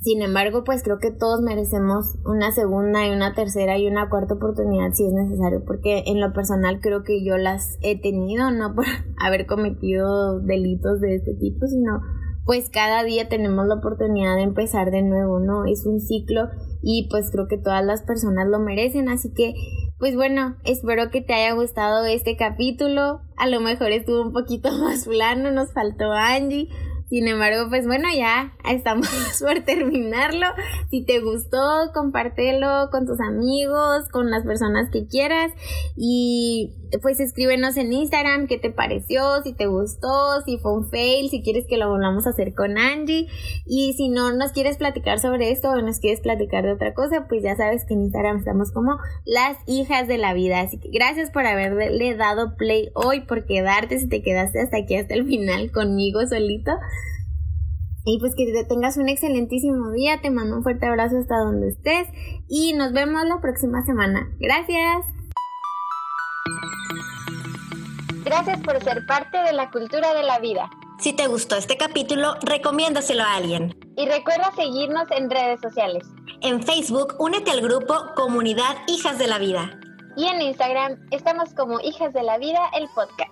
Sin 0.00 0.22
embargo, 0.22 0.62
pues 0.62 0.84
creo 0.84 0.98
que 0.98 1.10
todos 1.10 1.40
merecemos 1.42 2.18
una 2.24 2.52
segunda 2.52 3.04
y 3.06 3.10
una 3.10 3.34
tercera 3.34 3.78
y 3.78 3.88
una 3.88 4.08
cuarta 4.08 4.34
oportunidad 4.34 4.92
si 4.92 5.06
es 5.06 5.12
necesario, 5.12 5.64
porque 5.66 6.04
en 6.06 6.20
lo 6.20 6.32
personal 6.32 6.78
creo 6.80 7.02
que 7.02 7.24
yo 7.24 7.36
las 7.36 7.78
he 7.82 8.00
tenido, 8.00 8.50
no 8.52 8.74
por 8.74 8.84
haber 9.20 9.46
cometido 9.46 10.40
delitos 10.40 11.00
de 11.00 11.16
este 11.16 11.34
tipo, 11.34 11.66
sino 11.66 12.00
pues 12.44 12.70
cada 12.70 13.02
día 13.04 13.28
tenemos 13.28 13.66
la 13.66 13.74
oportunidad 13.74 14.36
de 14.36 14.42
empezar 14.42 14.90
de 14.90 15.02
nuevo, 15.02 15.38
¿no? 15.40 15.66
Es 15.66 15.84
un 15.84 16.00
ciclo 16.00 16.48
y 16.80 17.08
pues 17.10 17.30
creo 17.30 17.46
que 17.46 17.58
todas 17.58 17.84
las 17.84 18.02
personas 18.02 18.46
lo 18.48 18.58
merecen, 18.60 19.08
así 19.08 19.32
que 19.34 19.52
pues 19.98 20.14
bueno, 20.14 20.56
espero 20.64 21.10
que 21.10 21.20
te 21.20 21.34
haya 21.34 21.52
gustado 21.54 22.06
este 22.06 22.36
capítulo. 22.36 23.20
A 23.36 23.48
lo 23.48 23.60
mejor 23.60 23.90
estuvo 23.90 24.22
un 24.22 24.32
poquito 24.32 24.70
más 24.78 25.06
plano, 25.06 25.50
nos 25.50 25.72
faltó 25.72 26.12
Angie. 26.12 26.68
Sin 27.08 27.26
embargo, 27.26 27.68
pues 27.68 27.86
bueno, 27.86 28.08
ya 28.14 28.52
estamos 28.68 29.08
por 29.40 29.60
terminarlo. 29.60 30.46
Si 30.90 31.04
te 31.04 31.20
gustó, 31.20 31.90
compártelo 31.94 32.90
con 32.90 33.06
tus 33.06 33.20
amigos, 33.20 34.08
con 34.10 34.30
las 34.30 34.44
personas 34.44 34.90
que 34.90 35.06
quieras. 35.06 35.52
Y 35.96 36.74
pues 37.02 37.20
escríbenos 37.20 37.76
en 37.76 37.92
Instagram 37.92 38.46
qué 38.46 38.58
te 38.58 38.70
pareció, 38.70 39.42
si 39.42 39.52
te 39.52 39.66
gustó, 39.66 40.42
si 40.44 40.58
fue 40.58 40.72
un 40.72 40.88
fail, 40.88 41.28
si 41.30 41.42
quieres 41.42 41.66
que 41.68 41.76
lo 41.76 41.88
volvamos 41.88 42.26
a 42.26 42.30
hacer 42.30 42.54
con 42.54 42.78
Angie. 42.78 43.28
Y 43.66 43.94
si 43.94 44.08
no 44.08 44.32
nos 44.32 44.52
quieres 44.52 44.76
platicar 44.76 45.20
sobre 45.20 45.50
esto 45.50 45.70
o 45.70 45.80
nos 45.82 45.98
quieres 45.98 46.20
platicar 46.20 46.64
de 46.64 46.72
otra 46.72 46.94
cosa, 46.94 47.26
pues 47.28 47.42
ya 47.42 47.56
sabes 47.56 47.84
que 47.86 47.94
en 47.94 48.02
Instagram 48.02 48.38
estamos 48.38 48.72
como 48.72 48.98
las 49.24 49.56
hijas 49.66 50.08
de 50.08 50.18
la 50.18 50.34
vida. 50.34 50.60
Así 50.60 50.78
que 50.78 50.88
gracias 50.90 51.30
por 51.30 51.46
haberle 51.46 52.14
dado 52.16 52.56
play 52.56 52.90
hoy, 52.94 53.20
por 53.22 53.46
quedarte 53.46 53.98
si 53.98 54.08
te 54.08 54.22
quedaste 54.22 54.60
hasta 54.60 54.78
aquí, 54.78 54.96
hasta 54.96 55.14
el 55.14 55.26
final 55.26 55.70
conmigo 55.72 56.26
solito. 56.26 56.72
Y 58.04 58.18
pues 58.20 58.34
que 58.34 58.50
te 58.50 58.64
tengas 58.64 58.96
un 58.96 59.08
excelentísimo 59.08 59.90
día, 59.90 60.20
te 60.22 60.30
mando 60.30 60.56
un 60.56 60.62
fuerte 60.62 60.86
abrazo 60.86 61.18
hasta 61.18 61.38
donde 61.38 61.68
estés 61.68 62.08
y 62.48 62.72
nos 62.72 62.92
vemos 62.92 63.24
la 63.26 63.40
próxima 63.40 63.84
semana. 63.84 64.30
Gracias. 64.38 65.17
Gracias 68.24 68.60
por 68.60 68.82
ser 68.82 69.06
parte 69.06 69.38
de 69.38 69.52
la 69.52 69.70
cultura 69.70 70.12
de 70.14 70.22
la 70.22 70.38
vida. 70.38 70.68
Si 70.98 71.12
te 71.12 71.28
gustó 71.28 71.56
este 71.56 71.76
capítulo, 71.76 72.34
recomiéndaselo 72.42 73.22
a 73.22 73.34
alguien. 73.34 73.74
Y 73.96 74.06
recuerda 74.06 74.50
seguirnos 74.56 75.10
en 75.10 75.30
redes 75.30 75.60
sociales. 75.60 76.06
En 76.40 76.62
Facebook, 76.62 77.14
únete 77.18 77.50
al 77.50 77.60
grupo 77.60 77.94
Comunidad 78.16 78.76
Hijas 78.86 79.18
de 79.18 79.28
la 79.28 79.38
Vida. 79.38 79.78
Y 80.16 80.26
en 80.26 80.42
Instagram 80.42 80.98
estamos 81.10 81.54
como 81.54 81.80
Hijas 81.80 82.12
de 82.12 82.22
la 82.22 82.38
Vida, 82.38 82.60
el 82.74 82.88
podcast. 82.94 83.30